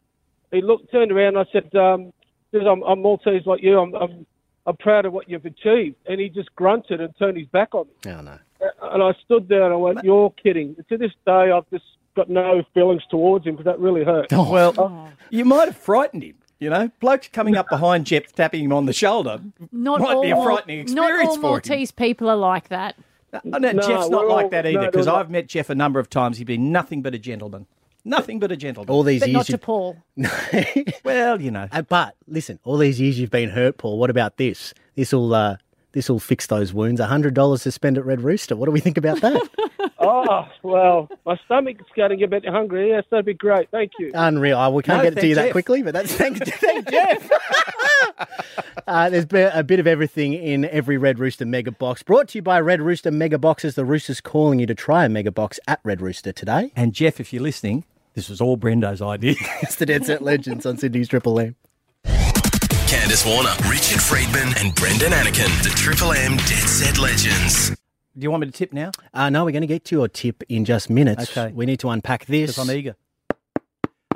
[0.51, 1.37] he looked, turned around.
[1.37, 2.13] And I said, um,
[2.53, 3.79] I'm, I'm Maltese like you.
[3.79, 4.25] I'm, I'm,
[4.67, 5.95] I'm proud of what you've achieved.
[6.05, 8.11] And he just grunted and turned his back on me.
[8.11, 8.37] Oh no.
[8.81, 10.75] And I stood there and I went, you're kidding.
[10.89, 11.83] To this day, I've just
[12.15, 14.31] got no feelings towards him because that really hurt.
[14.31, 16.35] Well, you might have frightened him.
[16.59, 19.41] You know, blokes coming up behind Jeff, tapping him on the shoulder.
[19.73, 21.51] Not Might all be a Mal- frightening Not experience all for him.
[21.51, 22.95] Maltese people are like that.
[23.33, 25.13] Oh, no, No, Jeff's not we're like all- that either because we're.
[25.13, 26.37] I've met Jeff a number of times.
[26.37, 27.67] He's been nothing but a gentleman.
[28.05, 28.89] Nothing but a gentleman.
[28.93, 29.45] All these But not years.
[29.47, 29.97] to you- Paul.
[31.03, 31.67] well, you know.
[31.71, 33.97] Uh, but listen, all these years you've been hurt, Paul.
[33.99, 34.73] What about this?
[34.95, 35.57] This will uh,
[35.91, 37.01] this will fix those wounds.
[37.01, 38.55] hundred dollars to spend at Red Rooster.
[38.55, 39.41] What do we think about that?
[40.07, 42.89] Oh, well, my stomach's getting a bit hungry.
[42.89, 43.69] Yes, that'd be great.
[43.71, 44.11] Thank you.
[44.13, 44.57] Unreal.
[44.57, 46.89] Oh, we can't No, get it to thank you that quickly, but that's thank, thank
[46.89, 47.29] Jeff.
[48.87, 52.03] uh, there's been a bit of everything in every Red Rooster Mega Box.
[52.03, 53.75] Brought to you by Red Rooster Mega Boxes.
[53.75, 56.71] The Rooster's calling you to try a Mega Box at Red Rooster today.
[56.75, 59.35] And Jeff, if you're listening, this was all Brendo's idea.
[59.61, 61.55] It's the Dead Set Legends on Sydney's Triple M.
[62.05, 67.75] Candice Warner, Richard Freedman, and Brendan Anakin, the Triple M Dead Set Legends.
[68.17, 68.91] Do you want me to tip now?
[69.13, 71.37] Uh, no, we're going to get to your tip in just minutes.
[71.37, 71.51] Okay.
[71.53, 72.51] We need to unpack this.
[72.51, 72.95] Because I'm eager.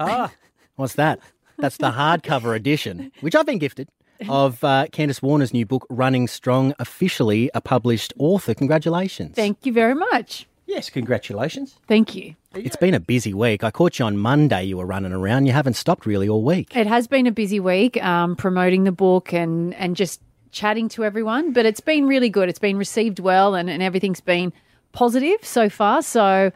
[0.01, 0.31] Ah,
[0.75, 1.19] What's that?
[1.57, 3.89] That's the hardcover edition, which I've been gifted,
[4.29, 8.53] of uh, Candice Warner's new book, Running Strong, officially a published author.
[8.53, 9.35] Congratulations.
[9.35, 10.47] Thank you very much.
[10.67, 11.75] yes, congratulations.
[11.89, 12.35] Thank you.
[12.55, 13.65] It's been a busy week.
[13.65, 14.63] I caught you on Monday.
[14.63, 15.47] You were running around.
[15.47, 16.73] You haven't stopped really all week.
[16.77, 21.03] It has been a busy week um, promoting the book and, and just chatting to
[21.03, 22.49] everyone, but it's been really good.
[22.49, 24.53] It's been received well and, and everything's been
[24.91, 26.01] positive so far.
[26.01, 26.51] So,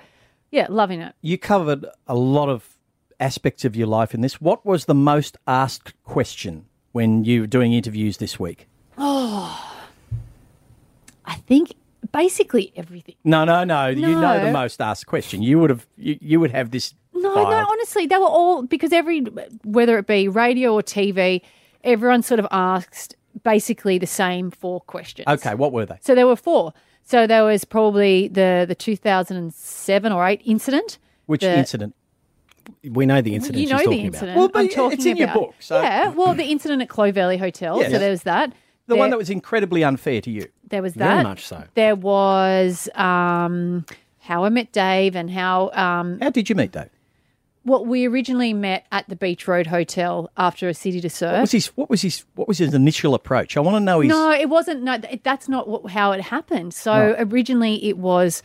[0.52, 1.14] yeah, loving it.
[1.22, 2.78] You covered a lot of
[3.20, 4.42] aspects of your life in this.
[4.42, 8.68] What was the most asked question when you were doing interviews this week?
[8.98, 9.74] Oh,
[11.26, 11.74] I think
[12.12, 13.16] basically everything.
[13.24, 13.88] No, no, no.
[13.88, 15.42] You know the most asked question.
[15.42, 15.88] You would have.
[15.98, 16.94] You, you would have this.
[17.14, 17.50] No, filed.
[17.50, 19.22] no, honestly, they were all because every
[19.64, 21.42] whether it be radio or TV,
[21.84, 25.28] everyone sort of asked basically the same four questions.
[25.28, 25.98] Okay, what were they?
[26.02, 26.74] So there were four.
[27.04, 30.98] So there was probably the the 2007 or 8 incident.
[31.26, 31.96] Which The- incident?
[32.90, 34.38] We know the incident you know she's the talking incident.
[34.38, 37.38] Well, but I'm it's talking in your book, so- Yeah, well, the incident at Clovelly
[37.38, 37.80] Hotel.
[37.80, 37.92] Yes.
[37.92, 38.52] So there was that.
[38.88, 40.48] The there, one that was incredibly unfair to you.
[40.70, 41.06] there was that.
[41.06, 41.24] Very that.
[41.24, 41.64] much so.
[41.76, 43.86] There was um,
[44.20, 46.90] how I met Dave and how um, How did you meet Dave?
[47.64, 51.34] What we originally met at the Beach Road Hotel after a city to surf.
[51.34, 51.68] What was his?
[51.68, 52.26] What was his?
[52.36, 53.58] What was his initial approach?
[53.58, 54.10] I want to know his.
[54.10, 54.84] No, it wasn't.
[54.84, 56.74] No, that's not what, how it happened.
[56.74, 58.44] So originally, it was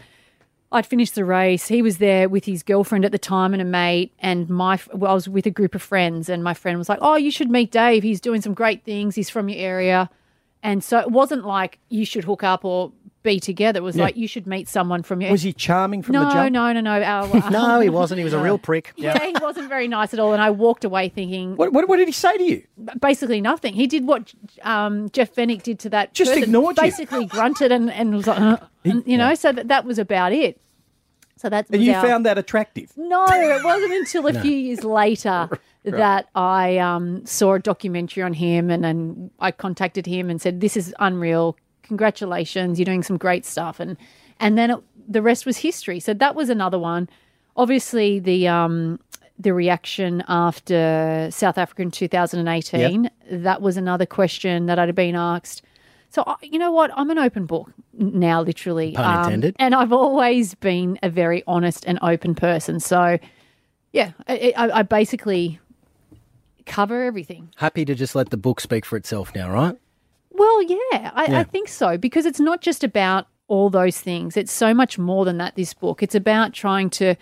[0.70, 1.66] I'd finished the race.
[1.68, 5.10] He was there with his girlfriend at the time and a mate, and my well,
[5.10, 7.50] I was with a group of friends, and my friend was like, "Oh, you should
[7.50, 8.02] meet Dave.
[8.02, 9.14] He's doing some great things.
[9.14, 10.10] He's from your area."
[10.62, 13.78] And so it wasn't like you should hook up or be together.
[13.78, 15.30] It was like you should meet someone from your.
[15.30, 16.52] Was he charming from the no, jump?
[16.52, 18.18] no, no, no, Our- No, he wasn't.
[18.18, 18.92] He was a real prick.
[18.96, 20.32] yeah, he wasn't very nice at all.
[20.32, 22.62] And I walked away thinking, What, what, what did he say to you?
[23.00, 23.74] basically nothing.
[23.74, 26.14] He did what um, Jeff Fenech did to that.
[26.14, 26.44] Just person.
[26.44, 26.82] ignored you.
[26.82, 30.32] Basically grunted and, and was like, uh, and, you know, so that, that was about
[30.32, 30.60] it.
[31.36, 32.92] So that's And you found that attractive.
[32.96, 35.48] no, it wasn't until a few years later
[35.84, 40.60] that I um, saw a documentary on him and, and I contacted him and said,
[40.60, 41.56] This is unreal.
[41.88, 42.78] Congratulations.
[42.78, 43.80] You're doing some great stuff.
[43.80, 43.96] And,
[44.38, 45.98] and then it, the rest was history.
[46.00, 47.08] So that was another one.
[47.56, 49.00] Obviously, the, um,
[49.38, 55.62] the reaction after South Africa in 2018, that was another question that I'd been asked.
[56.10, 56.90] So, I- you know what?
[56.96, 58.96] I'm an open book now, literally.
[58.96, 59.56] Um, Pun intended.
[59.58, 62.80] and I've always been a very honest and open person.
[62.80, 63.18] So,
[63.92, 65.58] yeah, I, I, I basically
[66.66, 67.50] cover everything.
[67.56, 69.76] Happy to just let the book speak for itself now, right?
[70.38, 71.40] Well, yeah, I, Yeah.
[71.40, 74.36] I think so because it's not just about all those things.
[74.36, 75.56] It's so much more than that.
[75.56, 76.02] This book.
[76.02, 77.16] It's about trying to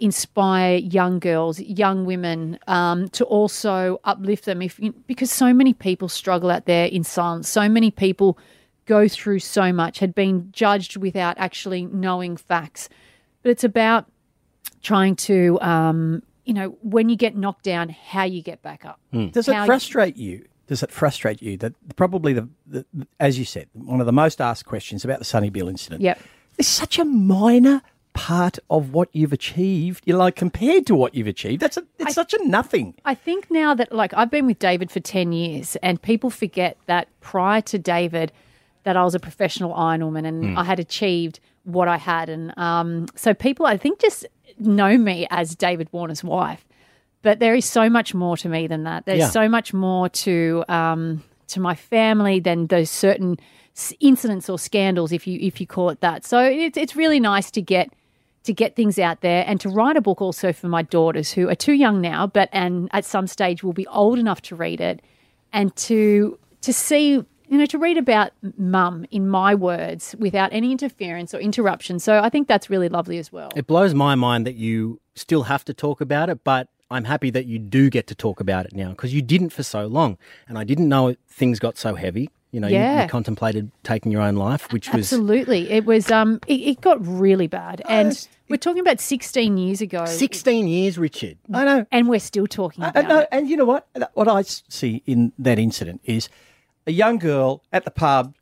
[0.00, 4.62] inspire young girls, young women, um, to also uplift them.
[4.62, 8.38] If because so many people struggle out there in silence, so many people
[8.86, 12.88] go through so much, had been judged without actually knowing facts.
[13.42, 14.06] But it's about
[14.82, 18.98] trying to, um, you know, when you get knocked down, how you get back up.
[19.32, 20.46] Does it How- frustrate you?
[20.68, 22.84] Does it frustrate you that probably the, the,
[23.18, 26.02] as you said, one of the most asked questions about the Sonny Bill incident?
[26.02, 26.20] Yep.
[26.58, 30.02] It's such a minor part of what you've achieved.
[30.06, 32.94] You know, like compared to what you've achieved, that's a, it's such a nothing.
[33.04, 36.76] I think now that like I've been with David for 10 years and people forget
[36.86, 38.32] that prior to David
[38.84, 40.58] that I was a professional Ironwoman and Mm.
[40.58, 44.26] I had achieved what I had and um, so people I think just
[44.58, 46.64] know me as David Warner's wife
[47.22, 49.06] but there is so much more to me than that.
[49.06, 49.30] There's Yeah.
[49.30, 53.38] so much more to um, to my family than those certain
[54.00, 56.24] incidents or scandals if you if you call it that.
[56.24, 57.92] So it's it's really nice to get
[58.44, 61.48] to get things out there and to write a book also for my daughters who
[61.48, 64.80] are too young now but and at some stage will be old enough to read
[64.80, 65.02] it
[65.52, 67.26] and to to see you
[67.58, 71.98] know to read about mum in my words without any interference or interruption.
[71.98, 73.50] So i think that's really lovely as well.
[73.56, 77.30] It blows my mind that you still have to talk about it, but I'm happy
[77.30, 80.16] that you do get to talk about it now because you didn't for so long.
[80.48, 82.30] And I didn't know things got so heavy.
[82.50, 83.02] You know, you- Yeah.
[83.02, 86.96] you, contemplated taking your own life, which was absolutely it was um it, it got
[87.06, 91.86] really bad and we're talking about 16 years ago 16 years richard I know.
[91.92, 93.86] and we're still talking Uh, about no, it and you know what?
[94.14, 96.30] What I see in that incident is
[96.86, 98.34] a young girl at the pub.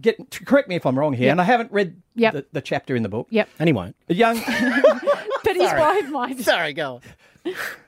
[0.00, 1.32] Get correct me if I'm wrong here, Yep.
[1.32, 2.32] and I haven't read Yep.
[2.32, 3.26] the, the chapter in the book.
[3.30, 3.48] Yep.
[3.58, 3.96] And he won't.
[4.08, 4.36] A young
[5.44, 7.00] but his wife might sorry go on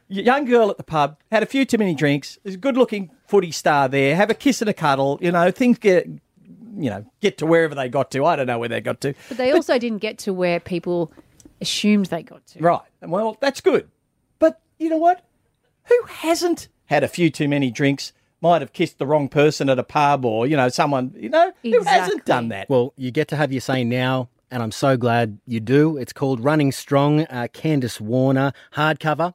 [0.09, 2.39] young girl at the pub had a few too many drinks.
[2.43, 4.17] There's a good-looking footy star there.
[4.17, 5.19] Have a kiss and a cuddle.
[5.21, 6.07] You know, things get
[6.77, 8.25] you know get to wherever they got to.
[8.25, 9.15] I don't know where they got to.
[9.29, 11.13] but they also didn't get to where people
[11.61, 12.81] assumed they got to Right.
[13.01, 13.89] Well, that's good.
[14.39, 15.25] But you know what?
[15.85, 18.13] Who hasn't had a few too many drinks?
[18.41, 21.15] Might have kissed the wrong person at a pub, or you know, someone.
[21.17, 22.69] You know, who hasn't done that?
[22.69, 25.97] Well, you get to have your say now, and I'm so glad you do.
[25.99, 29.35] It's called Running Strong, uh, Candice Warner, hardcover,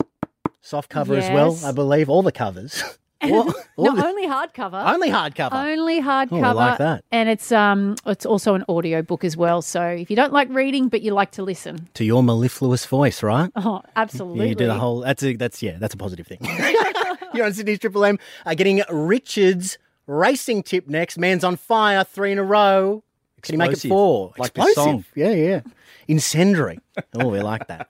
[0.61, 2.09] soft cover as well, I believe.
[2.09, 2.81] All the covers.
[3.21, 4.93] All- all no, the- only hardcover.
[4.93, 5.51] only hardcover.
[5.51, 6.41] Only hardcover.
[6.41, 7.03] Oh, I like that.
[7.11, 9.61] And it's um it's also an audio book as well.
[9.61, 13.21] So if you don't like reading but you like to listen, to your mellifluous voice,
[13.21, 13.51] right?
[13.57, 14.47] oh, absolutely.
[14.47, 15.01] You do the whole.
[15.01, 16.39] That's a that's yeah, that's a positive thing.
[17.33, 19.77] You're on Sydney's Triple M, uh, getting Richard's
[20.07, 21.17] racing tip next.
[21.17, 23.03] Man's on fire, three in a row.
[23.41, 24.33] Can you make it four?
[24.37, 24.73] like Explosive.
[24.75, 25.05] song.
[25.15, 25.61] Yeah, yeah.
[26.07, 26.79] Incendiary.
[27.15, 27.87] oh, we like that.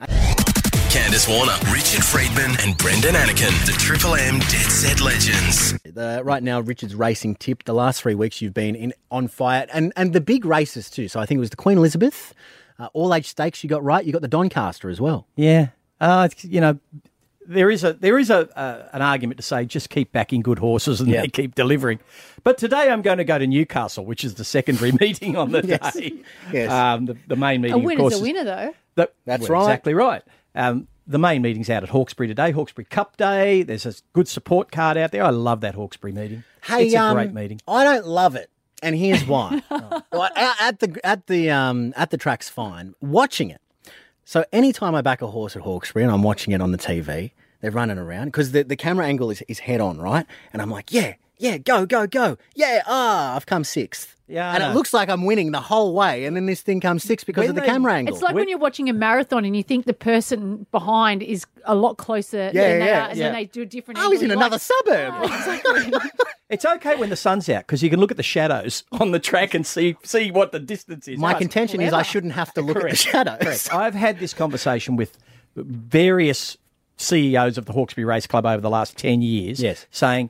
[0.90, 5.74] Candice Warner, Richard Freedman, and Brendan Anakin, the Triple M Dead Set Legends.
[5.84, 7.64] The, right now, Richard's racing tip.
[7.66, 11.08] The last three weeks you've been in on fire, and and the big races too.
[11.08, 12.34] So I think it was the Queen Elizabeth,
[12.80, 13.64] uh, all age stakes.
[13.64, 14.04] You got right.
[14.04, 15.28] You got the Doncaster as well.
[15.36, 15.68] Yeah.
[16.02, 16.80] Uh, you know,
[17.50, 20.60] there is a there is a uh, an argument to say just keep backing good
[20.60, 21.22] horses and Yeah.
[21.22, 22.00] they keep delivering.
[22.44, 25.66] But today I'm going to go to Newcastle, which is the secondary meeting on the
[25.66, 25.94] Yes.
[25.94, 26.14] day.
[26.54, 26.72] Yes.
[26.72, 28.74] Um, the, the main meeting, a of winner's course, a winner though.
[28.96, 29.64] the- That's well, right.
[29.66, 30.24] Exactly right.
[30.56, 33.64] Um, the main meeting's out at Hawkesbury today, Hawkesbury Cup Day.
[33.64, 35.24] There's a good support card out there.
[35.24, 36.44] I love that Hawkesbury meeting.
[36.64, 37.60] Hey, it's a um, great meeting.
[37.68, 38.52] I don't love it,
[38.84, 39.64] and here's why.
[40.12, 42.94] Well, at, at the at the um at the track's fine.
[43.02, 43.62] Watching it,
[44.30, 47.32] so anytime I back a horse at Hawkesbury and I'm watching it on the TV,
[47.62, 50.24] they're running around because the the camera angle is is head on, right?
[50.54, 52.84] And I'm like, yeah, yeah, go, go, go, yeah.
[52.86, 54.16] Ah, I've come sixth.
[54.28, 54.74] Yeah, I and it know.
[54.76, 57.50] looks like I'm winning the whole way, and then this thing comes sixth because When
[57.50, 58.14] of the they- camera angle.
[58.14, 61.74] It's like when you're watching a marathon and you think the person behind is a
[61.74, 63.24] lot closer Yeah, than they yeah, are, and yeah.
[63.26, 64.00] then they do a different.
[64.00, 65.14] I was in You're another like, suburb.
[65.18, 66.00] "Oh,
[66.52, 69.20] It's okay when the sun's out because you can look at the shadows on the
[69.20, 71.18] track and see see what the distance is.
[71.18, 73.40] My Oh, it's contention is I shouldn't have to look at the shadows.
[73.42, 73.74] Correct.
[73.74, 75.18] I've had this conversation with
[75.56, 76.58] various
[76.98, 79.60] CEOs of the Hawkesbury Race Club over the last 10 years.
[79.62, 79.86] Yes.
[79.92, 80.30] Saying,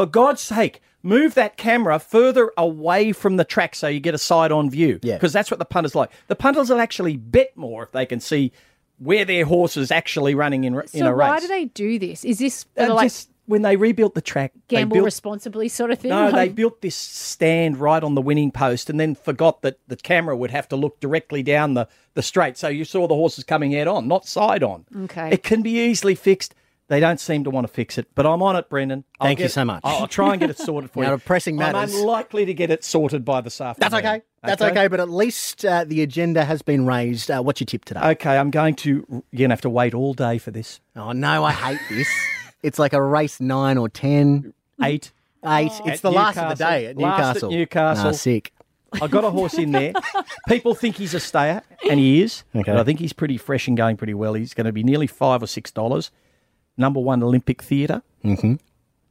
[0.00, 4.18] for God's sake, move that camera further away from the track so you get a
[4.18, 4.98] side on view.
[5.02, 5.16] Yeah.
[5.16, 6.10] Because that's what the punters like.
[6.28, 8.50] The punters will actually bet more if they can see
[8.96, 11.28] where their horse is actually running in, in So a race.
[11.28, 12.24] why do they do this?
[12.24, 15.98] Is this Uh, like just when they rebuilt the track, gamble built, responsibly sort of
[15.98, 16.08] thing?
[16.10, 19.96] no, they built this stand right on the winning post and then forgot that the
[19.96, 22.56] camera would have to look directly down the, the straight.
[22.56, 24.86] So you saw the horses coming head on, not side on.
[25.04, 25.30] Okay.
[25.32, 26.54] It can be easily fixed.
[26.90, 29.04] They don't seem to want to fix it, but I'm on it, Brendan.
[29.20, 29.80] I'll Thank you so much.
[29.84, 31.16] I'll, I'll try and get it sorted for you.
[31.18, 31.94] pressing matters.
[31.94, 33.90] I'm unlikely to get it sorted by this afternoon.
[33.92, 34.22] That's okay.
[34.42, 34.88] That's okay.
[34.88, 37.30] But at least uh, the agenda has been raised.
[37.30, 38.00] Uh, what's your tip today?
[38.00, 39.06] Okay, I'm going to.
[39.30, 40.80] You're gonna have to wait all day for this.
[40.96, 42.08] Oh no, I hate this.
[42.64, 45.12] it's like a race nine or ten, Eight.
[45.46, 45.70] eight.
[45.84, 47.50] It's At the last of the day at Last at Newcastle.
[47.52, 48.12] Newcastle.
[48.14, 48.52] Sick.
[49.00, 49.92] I got a horse in there.
[50.48, 52.42] People think he's a stayer, and he is.
[52.52, 52.64] Okay.
[52.72, 54.34] But I think he's pretty fresh and going pretty well.
[54.34, 56.10] He's going to be nearly five or six dollars.
[56.80, 58.02] Number one Olympic Theatre.
[58.24, 58.54] Mm-hmm.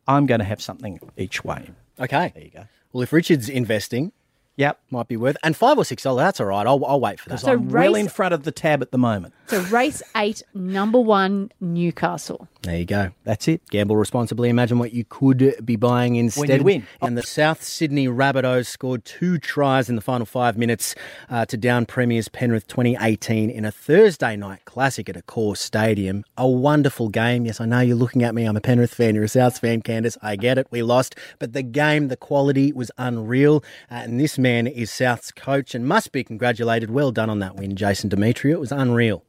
[0.08, 1.69] I'm going to have something each way.
[1.99, 2.32] Okay.
[2.34, 2.63] There you go.
[2.91, 4.12] Well, if Richard's investing,
[4.58, 4.79] Yep.
[4.89, 5.38] might be worth.
[5.43, 6.65] And five or six dollars, that's all right.
[6.67, 7.39] I'll, I'll wait for that.
[7.39, 9.34] So I'm well race- in front of the tab at the moment.
[9.49, 12.47] So race eight, number one, Newcastle.
[12.62, 13.09] There you go.
[13.23, 13.67] That's it.
[13.71, 14.47] Gamble responsibly.
[14.49, 16.62] Imagine what you could be buying instead.
[16.62, 16.85] win.
[17.01, 20.93] And the South Sydney Rabbitohs scored two tries in the final five minutes
[21.31, 26.25] uh, to down Premiers Penrith 2018 in a Thursday night classic at Accor stadium.
[26.38, 27.47] A wonderful game.
[27.47, 28.43] Yes, I know you're looking at me.
[28.45, 29.15] I'm a Penrith fan.
[29.15, 30.15] You're a Souths fan, Candice.
[30.21, 30.67] I get it.
[30.69, 31.15] We lost.
[31.39, 33.63] But the game, the quality was unreal.
[33.89, 36.91] Uh, and this man is South's coach and must be congratulated.
[36.91, 38.51] Well done on that win, Jason Demetriou.
[38.51, 39.23] It was unreal.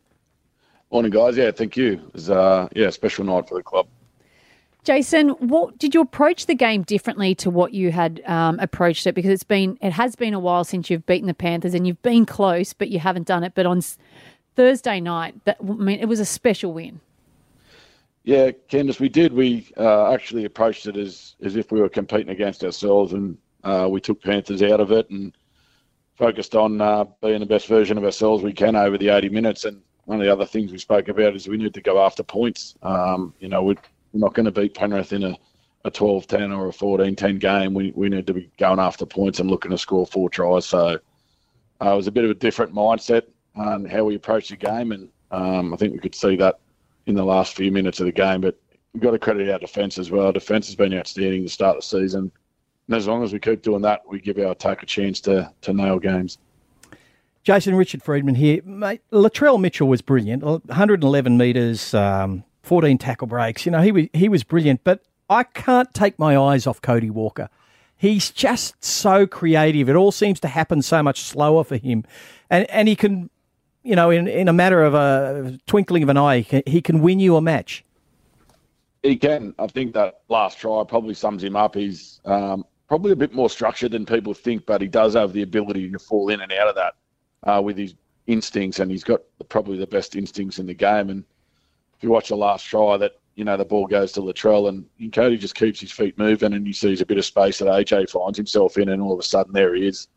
[0.92, 1.36] Morning, guys.
[1.36, 1.92] Yeah, thank you.
[1.92, 3.86] It was uh, yeah, a special night for the club.
[4.82, 9.14] Jason, what did you approach the game differently to what you had um, approached it?
[9.14, 12.02] Because it's been it has been a while since you've beaten the Panthers, and you've
[12.02, 13.52] been close, but you haven't done it.
[13.54, 13.82] But on
[14.56, 17.00] Thursday night, that I mean, it was a special win.
[18.24, 19.32] Yeah, Candice, we did.
[19.32, 23.86] We uh, actually approached it as as if we were competing against ourselves, and uh,
[23.88, 25.36] we took Panthers out of it and
[26.16, 29.64] focused on uh, being the best version of ourselves we can over the 80 minutes.
[29.64, 32.24] And one of the other things we spoke about is we need to go after
[32.24, 32.74] points.
[32.82, 33.76] Um, you know, we're
[34.12, 35.38] not going to beat Penrith in a,
[35.84, 37.74] a 12-10 or a 14-10 game.
[37.74, 40.66] We we need to be going after points and looking to score four tries.
[40.66, 40.98] So
[41.80, 43.22] uh, it was a bit of a different mindset
[43.54, 46.58] on how we approach the game, and um, I think we could see that
[47.06, 48.40] in the last few minutes of the game.
[48.40, 48.58] But
[48.92, 50.32] we've got to credit our defence as well.
[50.32, 52.32] Defence has been outstanding to start the season.
[52.88, 55.52] And as long as we keep doing that, we give our attack a chance to,
[55.60, 56.38] to nail games.
[57.42, 58.60] Jason Richard Freedman here.
[58.64, 60.42] Mate, Latrell Mitchell was brilliant.
[60.42, 63.64] 111 metres, um, 14 tackle breaks.
[63.64, 67.10] You know, he was, he was brilliant, but I can't take my eyes off Cody
[67.10, 67.48] Walker.
[67.96, 69.88] He's just so creative.
[69.88, 72.04] It all seems to happen so much slower for him.
[72.50, 73.30] And, and he can,
[73.82, 76.82] you know, in, in a matter of a twinkling of an eye, he can, he
[76.82, 77.84] can win you a match.
[79.02, 79.54] He can.
[79.58, 81.74] I think that last try probably sums him up.
[81.74, 85.40] He's um, probably a bit more structured than people think, but he does have the
[85.40, 86.94] ability to fall in and out of that
[87.44, 87.94] uh, with his
[88.26, 91.10] instincts, and he's got probably the best instincts in the game.
[91.10, 91.24] And
[91.96, 95.12] if you watch the last try, that you know the ball goes to Latrell, and,
[95.12, 98.10] Cody just keeps his feet moving, and he sees a bit of space that AJ
[98.10, 100.08] finds himself in, and all of a sudden there he is,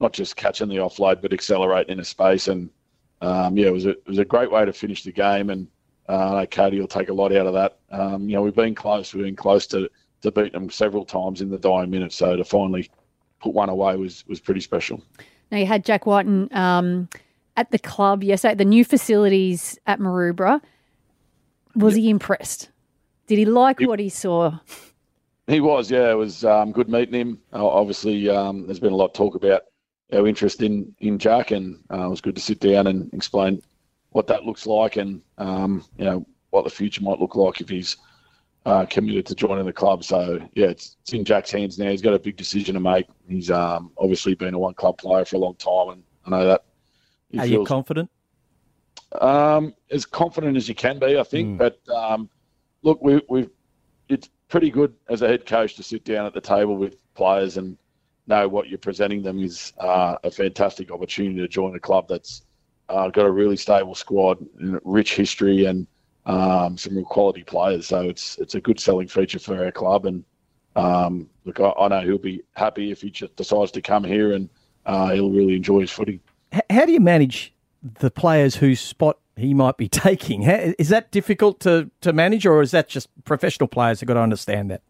[0.00, 2.48] not just catching the offload, but accelerating into space.
[2.48, 2.70] And
[3.20, 5.68] um, yeah, it was a it was a great way to finish the game, and
[6.08, 7.78] uh, Cody will take a lot out of that.
[7.90, 9.88] Um, you know, we've been close, we've been close to
[10.22, 12.90] to beat them several times in the dying minutes, so to finally
[13.40, 15.02] put one away was was pretty special.
[15.50, 17.08] Now you had Jack Wighton um,
[17.56, 20.60] at the club yesterday, at the new facilities at Maroubra.
[21.74, 22.70] Was he impressed?
[23.26, 24.58] Did he like what he saw?
[25.46, 26.10] He was, yeah.
[26.10, 27.38] It was um, good meeting him.
[27.52, 29.62] Uh, obviously, um, there's been a lot of talk about
[30.12, 33.62] our interest in in Jack, and uh, it was good to sit down and explain
[34.10, 37.68] what that looks like, and um, you know what the future might look like if
[37.68, 37.96] he's
[38.66, 40.04] uh, committed to joining the club.
[40.04, 41.90] So yeah, it's, it's in Jack's hands now.
[41.90, 43.06] He's got a big decision to make.
[43.28, 46.46] He's um, obviously been a one club player for a long time, and I know
[46.46, 46.64] that.
[47.38, 48.10] Are you confident?
[49.20, 51.58] um, as confident as you can be, I think.
[51.58, 52.28] But um,
[52.82, 53.50] look, we, we've
[54.08, 57.56] it's pretty good as a head coach to sit down at the table with players
[57.56, 57.76] and
[58.28, 62.42] know what you're presenting them is uh, a fantastic opportunity to join a club that's
[62.88, 65.86] uh, got a really stable squad, and rich history, and
[66.26, 67.86] um, some real quality players.
[67.86, 70.06] So it's it's a good selling feature for our club.
[70.06, 70.24] And
[70.74, 74.32] um, look, I, I know he'll be happy if he just decides to come here,
[74.32, 74.48] and
[74.84, 76.20] uh, he'll really enjoy his footy.
[76.70, 77.54] How do you manage
[78.00, 80.42] the players whose spot he might be taking?
[80.42, 84.14] How, is that difficult to, to manage, or is that just professional players have got
[84.14, 84.82] to understand that?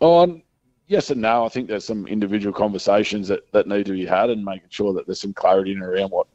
[0.00, 0.42] On
[0.86, 1.44] yes and no.
[1.44, 4.92] I think there's some individual conversations that, that need to be had and making sure
[4.94, 6.28] that there's some clarity in around what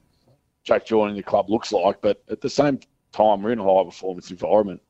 [0.64, 2.02] Jack joining the club looks like.
[2.02, 2.80] But at the same
[3.14, 4.82] time, we're in a high performance environment.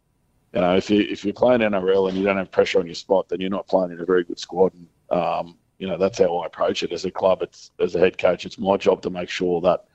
[0.53, 2.95] You know, if you if you're playing NRL and you don't have pressure on your
[2.95, 4.73] spot, then you're not playing in a very good squad.
[4.73, 4.87] And,
[5.19, 7.41] um, you know, that's how I approach it as a club.
[7.41, 9.85] It's as a head coach, it's my job to make sure that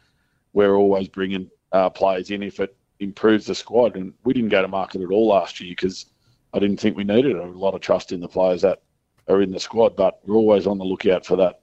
[0.53, 3.97] we're always bringing uh, players in if it improves the squad.
[3.97, 6.07] And we didn't go to market at all last year because
[6.53, 7.43] I didn't think we needed it.
[7.43, 8.83] A lot of trust in the players that
[9.29, 11.61] are in the squad, but we're always on the lookout for that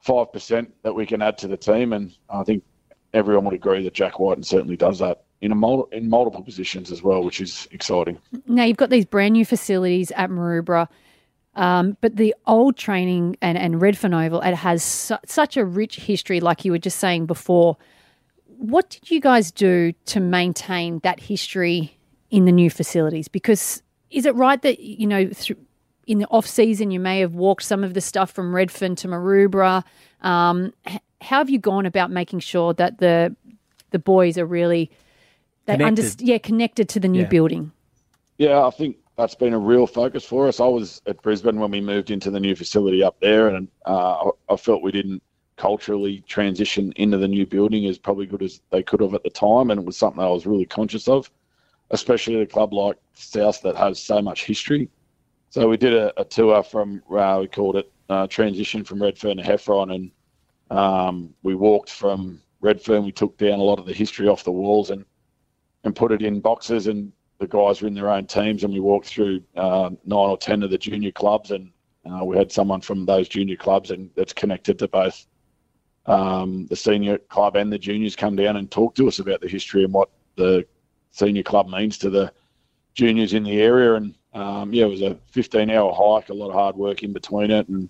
[0.00, 1.92] five percent that we can add to the team.
[1.92, 2.64] And I think
[3.12, 6.90] everyone would agree that Jack Wighton certainly does that in a mul- in multiple positions
[6.90, 8.18] as well, which is exciting.
[8.46, 10.88] Now you've got these brand new facilities at Maroubra,
[11.54, 15.96] um, but the old training and, and Redfern Oval, it has su- such a rich
[15.96, 17.76] history, like you were just saying before.
[18.56, 21.98] What did you guys do to maintain that history
[22.30, 23.28] in the new facilities?
[23.28, 25.28] Because is it right that you know
[26.06, 29.08] in the off season you may have walked some of the stuff from Redfern to
[29.08, 29.84] Maroubra?
[30.22, 30.72] Um,
[31.20, 33.36] how have you gone about making sure that the
[33.90, 34.90] the boys are really
[35.66, 35.86] they Connected.
[35.86, 36.28] understand?
[36.28, 37.28] Yeah, connected to the new Yeah.
[37.28, 37.72] building.
[38.38, 40.60] Yeah, I think that's been a real focus for us.
[40.60, 44.28] I was at Brisbane when we moved into the new facility up there, and uh,
[44.48, 45.22] I- I felt we didn't
[45.56, 49.30] culturally transition into the new building as probably good as they could have at the
[49.30, 51.30] time, and it was something I was really conscious of,
[51.90, 54.88] especially at a club like South that has so much history.
[55.50, 59.36] So we did a, a tour from uh, we called it uh, transition from Redfern
[59.36, 60.10] to Heffron, and
[60.76, 63.04] um, we walked from Redfern.
[63.04, 65.04] We took down a lot of the history off the walls and
[65.84, 68.80] and put it in boxes, and the guys were in their own teams, and we
[68.80, 71.70] walked through uh, nine or ten of the junior clubs, and
[72.10, 75.26] uh, we had someone from those junior clubs, and that's connected to both
[76.06, 79.48] um, the senior club and the juniors come down and talk to us about the
[79.48, 80.66] history and what the
[81.12, 82.32] senior club means to the
[82.94, 83.94] juniors in the area.
[83.94, 87.12] And um, yeah, it was a 15 hour hike, a lot of hard work in
[87.12, 87.68] between it.
[87.68, 87.88] And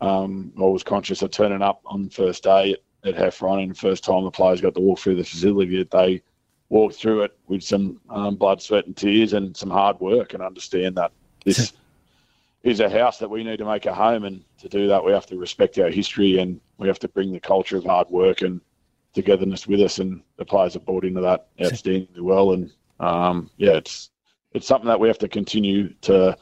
[0.00, 3.70] um, I was conscious of turning up on the first day at, at Heffron and
[3.72, 6.22] the first time the players got to walk through the facility that they
[6.68, 10.42] walked through it with some um, blood, sweat and tears and some hard work and
[10.42, 11.12] understand that
[11.44, 11.72] this
[12.62, 14.24] is a house that we need to make a home.
[14.24, 17.32] And to do that, we have to respect our history and we have to bring
[17.32, 18.60] the culture of hard work and
[19.14, 19.98] togetherness with us.
[19.98, 22.52] And the players have bought into that outstandingly well.
[22.52, 24.10] And um, yeah, it's
[24.52, 26.36] it's something that we have to continue to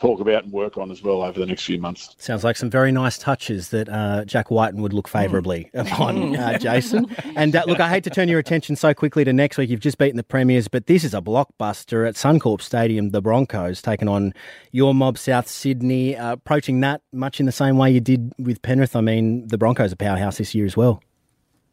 [0.00, 2.14] talk about and work on as well over the next few months.
[2.18, 6.58] Sounds like some very nice touches that uh, Jack Wighton would look favourably upon, uh,
[6.60, 7.06] Jason.
[7.36, 9.70] And uh, look, I hate to turn your attention so quickly to next week.
[9.70, 13.10] You've just beaten the Premiers, but this is a blockbuster at Suncorp Stadium.
[13.10, 14.34] The Broncos taking on
[14.72, 18.60] your mob, South Sydney, uh, approaching that much in the same way you did with
[18.62, 18.96] Penrith.
[18.96, 21.02] I mean, the Broncos are powerhouse this year as well.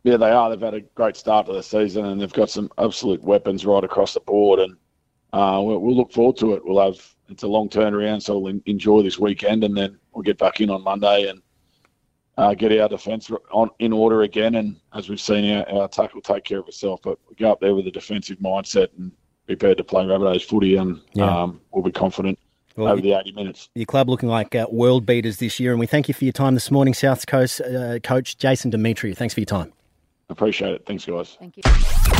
[0.04, 0.50] Yeah, they are.
[0.50, 3.84] They've had a great start to the season, and they've got some absolute weapons right
[3.84, 4.60] across the board.
[4.60, 4.76] And
[5.34, 6.64] uh, we'll, we'll look forward to it.
[6.66, 10.24] We'll have it's a long turnaround, so we'll en- enjoy this weekend, and then we'll
[10.24, 11.42] get back in on Monday and
[12.38, 14.56] uh, get our defence on in order again.
[14.56, 17.02] And as we've seen, our, our attack will take care of itself.
[17.04, 19.12] But we go up there with a defensive mindset and
[19.48, 21.44] be prepared to play Rabbitohs footy, and Yeah.
[21.44, 22.38] um, we'll be confident
[22.76, 23.70] Well, over the 80 minutes.
[23.76, 26.34] Your club looking like uh, world beaters this year, and we thank you for your
[26.34, 29.16] time this morning, South Coast uh, coach Jason Demetriou.
[29.16, 29.74] Thanks for your time.
[30.32, 30.86] Appreciate it.
[30.86, 31.36] Thanks, guys.
[31.40, 31.64] Thank you.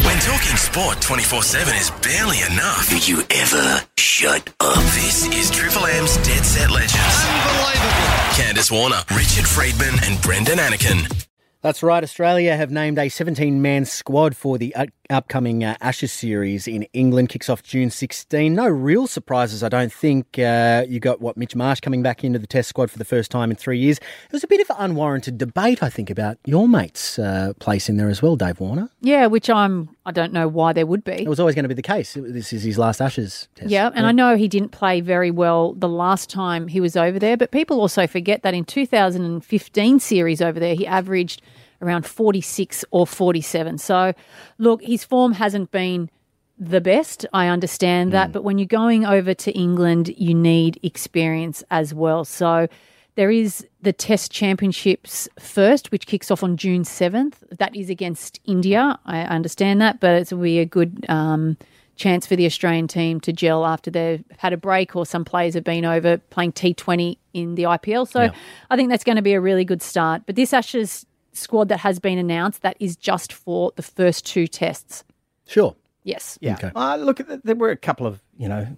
[0.06, 4.76] When talking sport 24 7 is barely enough, do you ever shut up?
[4.94, 7.26] This is Triple M's Dead Set Legends.
[7.26, 8.12] Unbelievable.
[8.36, 11.31] Candice Warner, Richard Freedman, and Brendan Anakin.
[11.62, 12.04] That's right.
[12.04, 16.84] Australia have named a 17 man squad for the up- upcoming uh, Ashes series in
[16.94, 17.30] England.
[17.30, 18.56] Kicks off June 16.
[18.56, 20.40] No real surprises, I don't think.
[20.40, 23.30] Uh, you got what Mitch Marsh coming back into the Test squad for the first
[23.30, 24.00] time in three years.
[24.00, 27.98] There was a bit of unwarranted debate, I think, about your mate's uh, place in
[27.98, 28.90] there as well, Dave Warner.
[29.02, 29.90] Yeah, which I'm.
[30.04, 31.12] I don't know why there would be.
[31.12, 32.18] It was always going to be the case.
[32.20, 33.70] This is his last Ashes test.
[33.70, 37.20] Yeah, and I know he didn't play very well the last time he was over
[37.20, 41.44] there, but people also forget that in 2015 series over there, he averaged
[41.82, 43.78] around 46 or 47.
[43.78, 44.14] So,
[44.58, 46.10] look, his form hasn't been
[46.58, 47.26] the best.
[47.34, 52.24] I understand that, but when you're going over to England, you need experience as well.
[52.26, 52.68] So,
[53.16, 57.34] there is the Test Championships first, which kicks off on June 7th.
[57.58, 58.98] That is against India.
[59.06, 61.58] I understand that, but it will be a good um,
[61.96, 65.54] chance for the Australian team to gel after they've had a break or some players
[65.54, 68.10] have been over playing T20 in the IPL.
[68.10, 68.30] So
[68.70, 70.24] I think that's going to be a really good start.
[70.26, 74.48] But this Ashes squad that has been announced, that is just for the first two
[74.48, 75.04] tests.
[75.48, 75.76] Sure.
[76.04, 76.38] Yes.
[76.42, 76.72] Yeah.
[76.76, 78.76] Uh, look, th- there were a couple of, you know,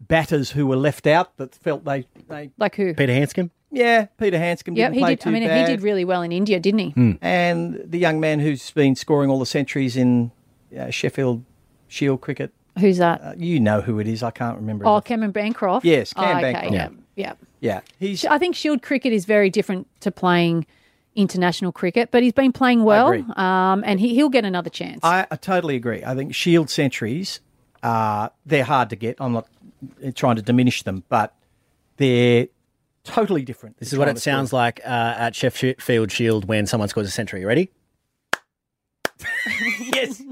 [0.00, 2.06] batters who were left out that felt they.
[2.28, 2.94] they Like who?
[2.94, 3.50] Peter Handscomb?
[3.70, 5.20] Yeah, Peter Handscomb Yeah, he play did.
[5.20, 5.68] too I mean, bad.
[5.68, 6.90] he did really well in India, didn't he?
[6.90, 7.12] Hmm.
[7.22, 10.32] And the young man who's been scoring all the centuries in
[10.76, 11.44] uh, Sheffield
[11.86, 12.52] Shield cricket.
[12.78, 13.20] Who's that?
[13.22, 14.22] Uh, you know who it is.
[14.22, 14.86] I can't remember.
[14.86, 15.84] Oh, his- Cameron Bancroft.
[15.84, 16.74] Yes, Cam oh, okay, Bancroft.
[16.74, 17.32] Yeah, yeah.
[17.60, 18.24] Yeah, he's.
[18.24, 20.66] I think Shield cricket is very different to playing
[21.14, 25.00] international cricket, but he's been playing well, um, and he, he'll get another chance.
[25.02, 26.02] I, I totally agree.
[26.04, 27.40] I think Shield centuries,
[27.82, 29.16] uh, they're hard to get.
[29.20, 29.46] I'm not
[30.04, 31.34] uh, trying to diminish them, but
[31.96, 32.48] they're
[33.04, 33.78] totally different.
[33.78, 34.88] This is what it sounds like uh,
[35.18, 37.44] at Sheffield Shield when someone scores a century.
[37.44, 37.70] Ready?
[39.92, 40.22] yes.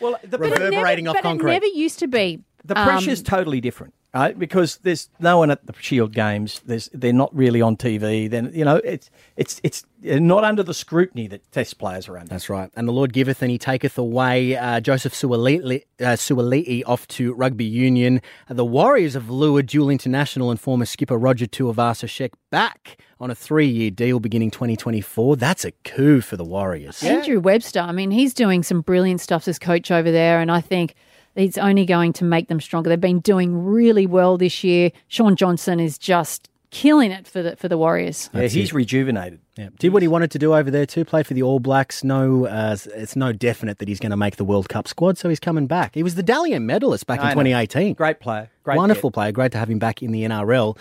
[0.00, 1.50] Well, the But it never- reverberating off but concrete.
[1.52, 2.40] It never used to be.
[2.64, 4.38] The Um, pressure's totally different, right?
[4.38, 6.60] Because there's no one at the Shield games.
[6.64, 8.30] There's they're not really on TV.
[8.30, 12.28] Then you know it's it's it's not under the scrutiny that Test players are under.
[12.30, 12.70] That's right.
[12.76, 14.56] And the Lord giveth and he taketh away.
[14.56, 18.20] Uh, Joseph Suaalii, uh, off to rugby union.
[18.48, 23.34] Uh, the Warriors have lured dual international and former skipper Roger Tuivasa-Sheck back on a
[23.34, 25.36] three-year deal beginning 2024.
[25.36, 27.02] That's a coup for the Warriors.
[27.02, 30.60] Andrew Webster, I mean, he's doing some brilliant stuff as coach over there, and I
[30.60, 30.94] think
[31.34, 32.88] it's only going to make them stronger.
[32.88, 34.92] They've been doing really well this year.
[35.08, 38.28] Shaun Johnson is just killing it for the for the Warriors.
[38.34, 39.40] Yeah, he's rejuvenated.
[39.56, 39.68] Yeah.
[39.78, 41.04] Did what he wanted to do over there too.
[41.04, 42.02] Play for the All Blacks.
[42.02, 45.28] No, uh, it's no definite that he's going to make the World Cup squad, so
[45.28, 45.94] he's coming back.
[45.94, 47.30] He was the Dally M medalist back in know.
[47.30, 47.94] 2018.
[47.94, 48.50] Great player.
[48.64, 49.32] Great Wonderful player.
[49.32, 50.76] Great to have him back in the NRL.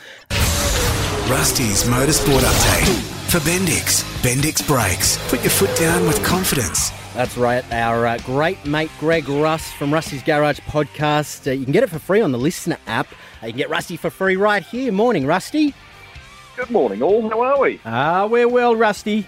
[1.30, 3.21] Rusty's Motorsport Update.
[3.32, 5.18] For Bendix, Bendix Brakes.
[5.30, 6.92] Put your foot down with confidence.
[7.14, 7.64] That's right.
[7.72, 11.48] Our uh, great mate Greg Rust from Rusty's Garage podcast.
[11.48, 13.08] Uh, you can get it for free on the Listener app.
[13.42, 14.92] Uh, you can get Rusty for free right here.
[14.92, 15.74] Morning, Rusty.
[16.58, 17.30] Good morning, all.
[17.30, 17.80] How are we?
[17.86, 19.26] Ah, we're well, Rusty.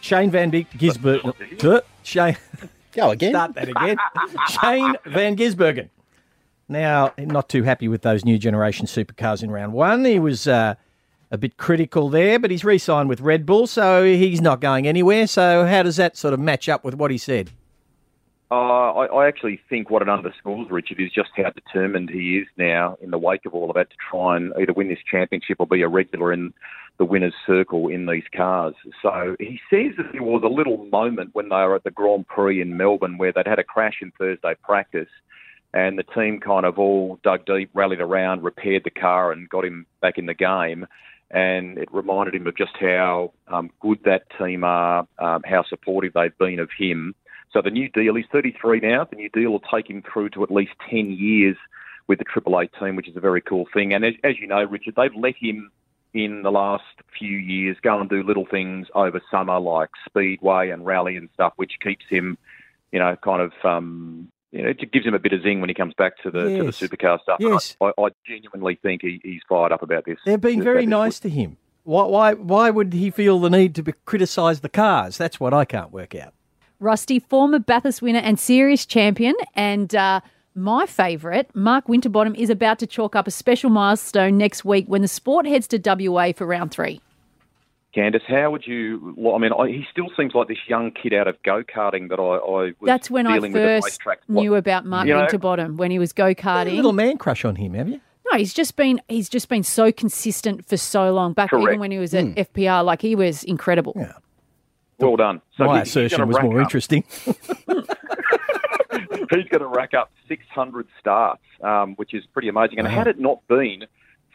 [0.00, 1.82] Shane Van Big Gisbergen.
[2.04, 2.36] Shane.
[2.92, 3.32] Go again.
[3.32, 3.96] Start that again.
[4.48, 5.88] Shane Van Gisbergen.
[6.68, 10.04] Now, not too happy with those new generation supercars in round one.
[10.04, 10.76] He was uh,
[11.30, 14.86] a bit critical there, but he's re signed with Red Bull, so he's not going
[14.86, 15.26] anywhere.
[15.26, 17.50] So, how does that sort of match up with what he said?
[18.50, 22.46] Uh, I, I actually think what it underscores, Richard, is just how determined he is
[22.56, 25.58] now in the wake of all of that to try and either win this championship
[25.60, 26.54] or be a regular in
[26.96, 28.74] the winner's circle in these cars.
[29.02, 32.26] So he says that there was a little moment when they were at the Grand
[32.26, 35.08] Prix in Melbourne where they'd had a crash in Thursday practice
[35.74, 39.64] and the team kind of all dug deep, rallied around, repaired the car and got
[39.64, 40.86] him back in the game.
[41.30, 46.14] And it reminded him of just how um, good that team are, um, how supportive
[46.14, 47.14] they've been of him.
[47.52, 49.04] So the new deal, he's 33 now.
[49.04, 51.56] The new deal will take him through to at least 10 years
[52.06, 53.92] with the Triple Eight team, which is a very cool thing.
[53.92, 55.70] And as, as you know, Richard, they've let him
[56.14, 56.84] in the last
[57.18, 61.52] few years go and do little things over summer like speedway and rally and stuff,
[61.56, 62.38] which keeps him,
[62.92, 63.52] you know, kind of.
[63.64, 66.30] Um, you know, it gives him a bit of zing when he comes back to
[66.30, 67.38] the to the supercar stuff.
[67.40, 67.76] Yes.
[67.80, 70.18] I, I genuinely think he, he's fired up about this.
[70.24, 71.58] They've been very this nice to him.
[71.84, 75.16] Why, why, why would he feel the need to be- criticise the cars?
[75.16, 76.34] That's what I can't work out.
[76.80, 80.20] Rusty, former Bathurst winner and series champion, and uh,
[80.54, 85.02] my favourite, Mark Winterbottom, is about to chalk up a special milestone next week when
[85.02, 87.00] the sport heads to WA for round three.
[87.98, 89.14] Candice, how would you?
[89.16, 92.08] well, I mean, I, he still seems like this young kid out of go karting
[92.10, 94.20] that I, I was That's when I dealing with first racetrack.
[94.28, 96.76] knew about Mark You know- Winterbottom when he was go karting.
[96.76, 98.00] little man crush on him, have you?
[98.30, 101.32] No, he's just been he's just been so consistent for so long.
[101.32, 103.94] Back even when he was at FPR, like he was incredible.
[103.96, 104.12] Yeah.
[104.98, 105.40] Well done.
[105.56, 107.04] So My he- assertion was more up- interesting.
[109.30, 112.78] he's going to rack up 600 starts, um, which is pretty amazing.
[112.78, 113.84] And had it not been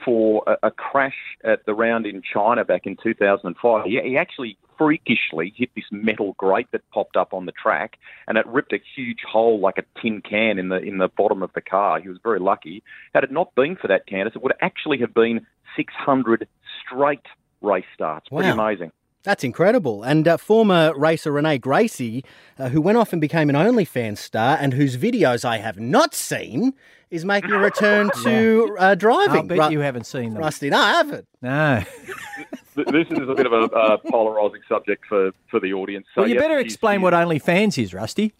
[0.03, 4.57] for a, a crash at the round in China back in 2005, he, he actually
[4.77, 7.97] freakishly hit this metal grate that popped up on the track,
[8.27, 11.43] and it ripped a huge hole like a tin can in the in the bottom
[11.43, 11.99] of the car.
[11.99, 12.83] He was very lucky.
[13.13, 15.45] Had it not been for that, Candice, it would actually have been
[15.75, 16.47] 600
[16.85, 17.25] straight
[17.61, 18.29] race starts.
[18.29, 18.91] Pretty amazing.
[19.23, 20.03] That's incredible.
[20.03, 22.25] And uh, former racer Renee Gracie,
[22.59, 26.13] uh, who went off and became an OnlyFans star and whose videos I have not
[26.13, 26.73] seen,
[27.09, 29.37] is making a return to uh, driving.
[29.37, 30.41] I'll bet Ru- you haven't seen them.
[30.41, 31.27] Rusty, no, I haven't.
[31.41, 31.83] No.
[32.75, 36.07] This is a bit of a uh, polarising subject for, for the audience.
[36.15, 38.33] So well, you yep, better explain what OnlyFans is, Rusty.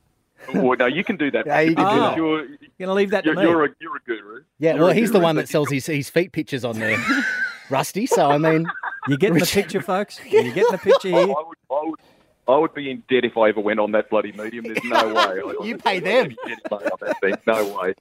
[0.53, 1.45] Well, no, you can do that.
[1.45, 2.17] Yeah, you can do that.
[2.17, 3.43] You're, You're going to leave that to you're, me.
[3.43, 4.41] you're, a, you're a guru.
[4.59, 6.97] Yeah, You're well, a he's the one that sells his, his feet pictures on there,
[7.69, 8.05] Rusty.
[8.05, 8.65] So, I mean,
[9.07, 10.19] You getting the picture, folks?
[10.25, 11.21] You getting the picture I, here?
[11.21, 11.99] I would, I, would,
[12.47, 14.65] I would be in debt if I ever went on that bloody medium.
[14.65, 15.41] There's no way.
[15.67, 16.25] You pay them.
[16.25, 17.35] I'd be dead if I went on that thing.
[17.47, 17.93] No way.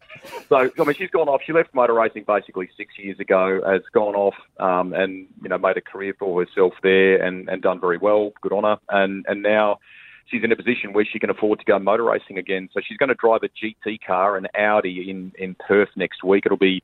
[0.49, 1.43] So, I mean, she's gone off.
[1.45, 5.59] She left motor racing basically six years ago, has gone off um, and, you know,
[5.59, 8.33] made a career for herself there and, and done very well.
[8.41, 8.79] Good on her.
[8.89, 9.79] And, and now
[10.27, 12.69] she's in a position where she can afford to go motor racing again.
[12.73, 16.47] So she's going to drive a GT car, an Audi, in, in Perth next week.
[16.47, 16.83] It'll be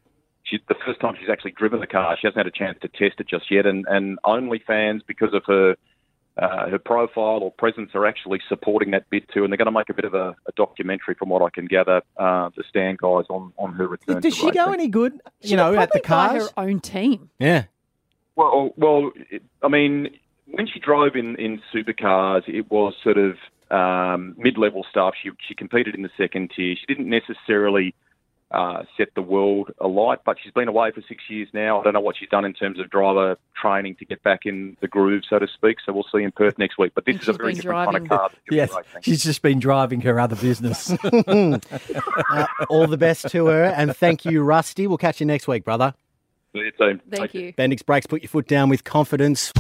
[0.49, 2.17] she's the first time she's actually driven the car.
[2.21, 5.45] She hasn't had a chance to test it just yet, and and OnlyFans because of
[5.47, 5.77] her.
[6.41, 9.73] Uh, her profile or presence are actually supporting that bit too, and they're going to
[9.73, 12.99] make a bit of a, a documentary, from what I can gather, uh, the stand
[12.99, 14.21] guys on, on her return.
[14.21, 16.51] Does to she go any good, She you know, at the probably cars?
[16.51, 17.31] her own team.
[17.41, 17.65] yeah.
[18.37, 20.11] Well, well, it, I mean,
[20.47, 23.37] when she drove in, in supercars, it was sort of
[23.73, 25.15] um, mid-level stuff.
[25.21, 26.77] She she competed in the second tier.
[26.77, 27.97] She didn't necessarily
[28.51, 31.81] uh, set the world alight, but she's been away for six years now.
[31.81, 34.77] I don't know what she's done in terms of driver training to get back in
[34.81, 35.77] the groove, so to speak.
[35.85, 36.93] So we'll see in Perth next week.
[36.95, 38.31] But this And is a she's very been different kind of car.
[38.31, 40.93] that Yes, she's just been driving her other business.
[42.31, 44.87] Uh, all the best to her, and thank you, Rusty.
[44.87, 45.95] We'll catch you next week, brother.
[46.53, 47.01] See you soon.
[47.11, 47.41] Thank Take care.
[47.43, 47.53] you.
[47.55, 49.53] Bendix Brakes, put your foot down with confidence.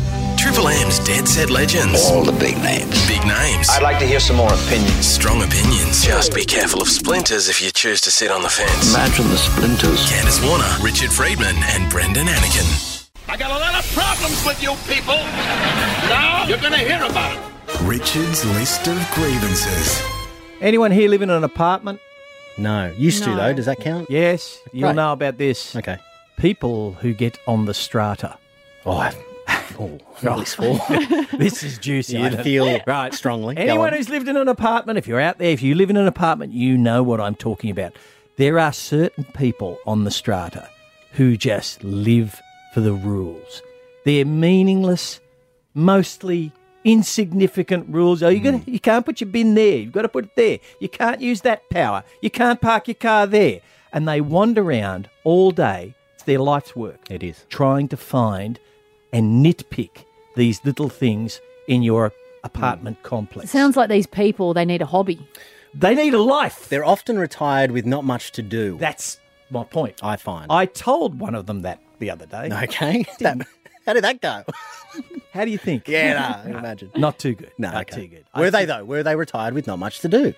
[0.58, 2.10] Triple M's Dead Set Legends.
[2.10, 3.06] All the big names.
[3.06, 3.68] Big names.
[3.70, 5.06] I'd like to hear some more opinions.
[5.06, 6.04] Strong opinions.
[6.04, 8.92] Just be careful of splinters if you choose to sit on the fence.
[8.92, 10.10] Imagine the splinters.
[10.10, 13.08] Candice Warner, Richard Freedman, and Brendan Anakin.
[13.28, 15.14] I got a lot of problems with you people.
[16.10, 17.80] Now you're going to hear about it.
[17.82, 20.02] Richard's list of grievances.
[20.60, 22.00] Anyone here live in an apartment?
[22.56, 23.52] No, used to though.
[23.52, 24.10] Does that count?
[24.10, 24.96] Yes, you'll Right.
[24.96, 25.76] know about this.
[25.76, 25.98] Okay.
[26.36, 28.36] People who get on the strata.
[28.84, 29.14] Oh, I-
[29.78, 30.80] oh, really small.
[31.32, 32.18] this is juicy.
[32.18, 32.44] I isn't it?
[32.44, 33.56] feel right strongly.
[33.56, 36.06] Anyone who's lived in an apartment, if you're out there, if you live in an
[36.06, 37.96] apartment, you know what I'm talking about.
[38.36, 40.68] There are certain people on the strata
[41.12, 42.40] who just live
[42.72, 43.62] for the rules.
[44.04, 45.20] They're meaningless,
[45.74, 46.52] mostly
[46.84, 48.22] insignificant rules.
[48.22, 48.70] Oh, you got hmm.
[48.70, 49.78] you can't put your bin there.
[49.78, 50.58] You've got to put it there.
[50.80, 52.04] You can't use that power.
[52.22, 53.60] You can't park your car there.
[53.92, 55.94] And they wander around all day.
[56.14, 57.10] It's their life's work.
[57.10, 57.44] It is.
[57.48, 58.60] Trying to find
[59.12, 60.04] and nitpick
[60.36, 62.12] these little things in your
[62.44, 63.08] apartment hmm.
[63.08, 63.50] complex.
[63.50, 65.26] Sounds like these people, they need a hobby.
[65.74, 66.68] They need a life.
[66.68, 68.78] They're often retired with not much to do.
[68.78, 70.02] That's my point.
[70.02, 70.50] I find.
[70.50, 72.50] I told one of them that the other day.
[72.64, 73.04] Okay.
[73.20, 73.46] That-
[73.86, 74.44] how did that go?
[75.32, 75.88] How do you think?
[75.88, 76.90] Yeah, no, I can imagine.
[76.94, 77.52] Not too good.
[77.56, 78.02] No, Not okay.
[78.02, 78.24] too good.
[78.36, 78.84] Were I they think though?
[78.84, 80.34] Were they retired with not much to do?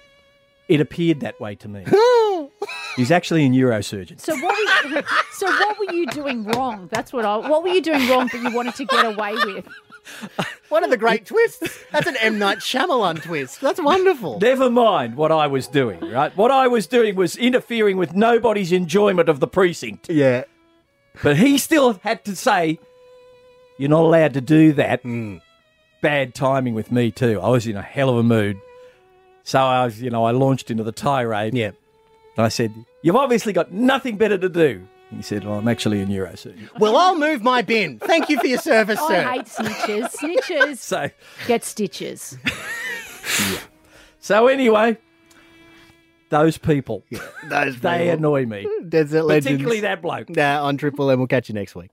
[0.68, 1.84] It appeared that way to me.
[2.96, 4.20] He's actually a neurosurgeon.
[4.20, 6.88] So what were you, so what were you doing wrong?
[6.90, 7.36] That's what I.
[7.36, 9.66] What were you doing wrong that you wanted to get away with?
[10.68, 11.78] One of the great twists.
[11.92, 13.60] That's an M Night Shyamalan twist.
[13.60, 14.40] That's wonderful.
[14.40, 16.36] Never mind what I was doing, right?
[16.36, 20.08] What I was doing was interfering with nobody's enjoyment of the precinct.
[20.08, 20.44] Yeah.
[21.22, 22.78] But he still had to say,
[23.78, 25.02] You're not allowed to do that.
[25.02, 25.38] Hmm.
[26.00, 27.40] Bad timing with me, too.
[27.40, 28.58] I was in a hell of a mood.
[29.44, 31.54] So I was, you know, I launched into the tirade.
[31.54, 31.72] Yeah.
[32.36, 32.72] And I said,
[33.02, 34.86] You've obviously got nothing better to do.
[35.10, 36.78] He said, Well, I'm actually a neurosurgeon.
[36.78, 37.98] Well, I'll move my bin.
[37.98, 39.16] Thank you for your service, oh, sir.
[39.16, 40.16] I hate snitches.
[40.16, 41.10] Snitches So,
[41.46, 42.38] get stitches.
[44.20, 44.96] so anyway,
[46.28, 47.04] those people,
[47.48, 48.10] Those they people.
[48.14, 48.66] annoy me.
[48.88, 49.46] Dead Set Legends.
[49.46, 50.30] Particularly that bloke.
[50.30, 51.18] Nah, on Triple M.
[51.18, 51.90] We'll catch you next week.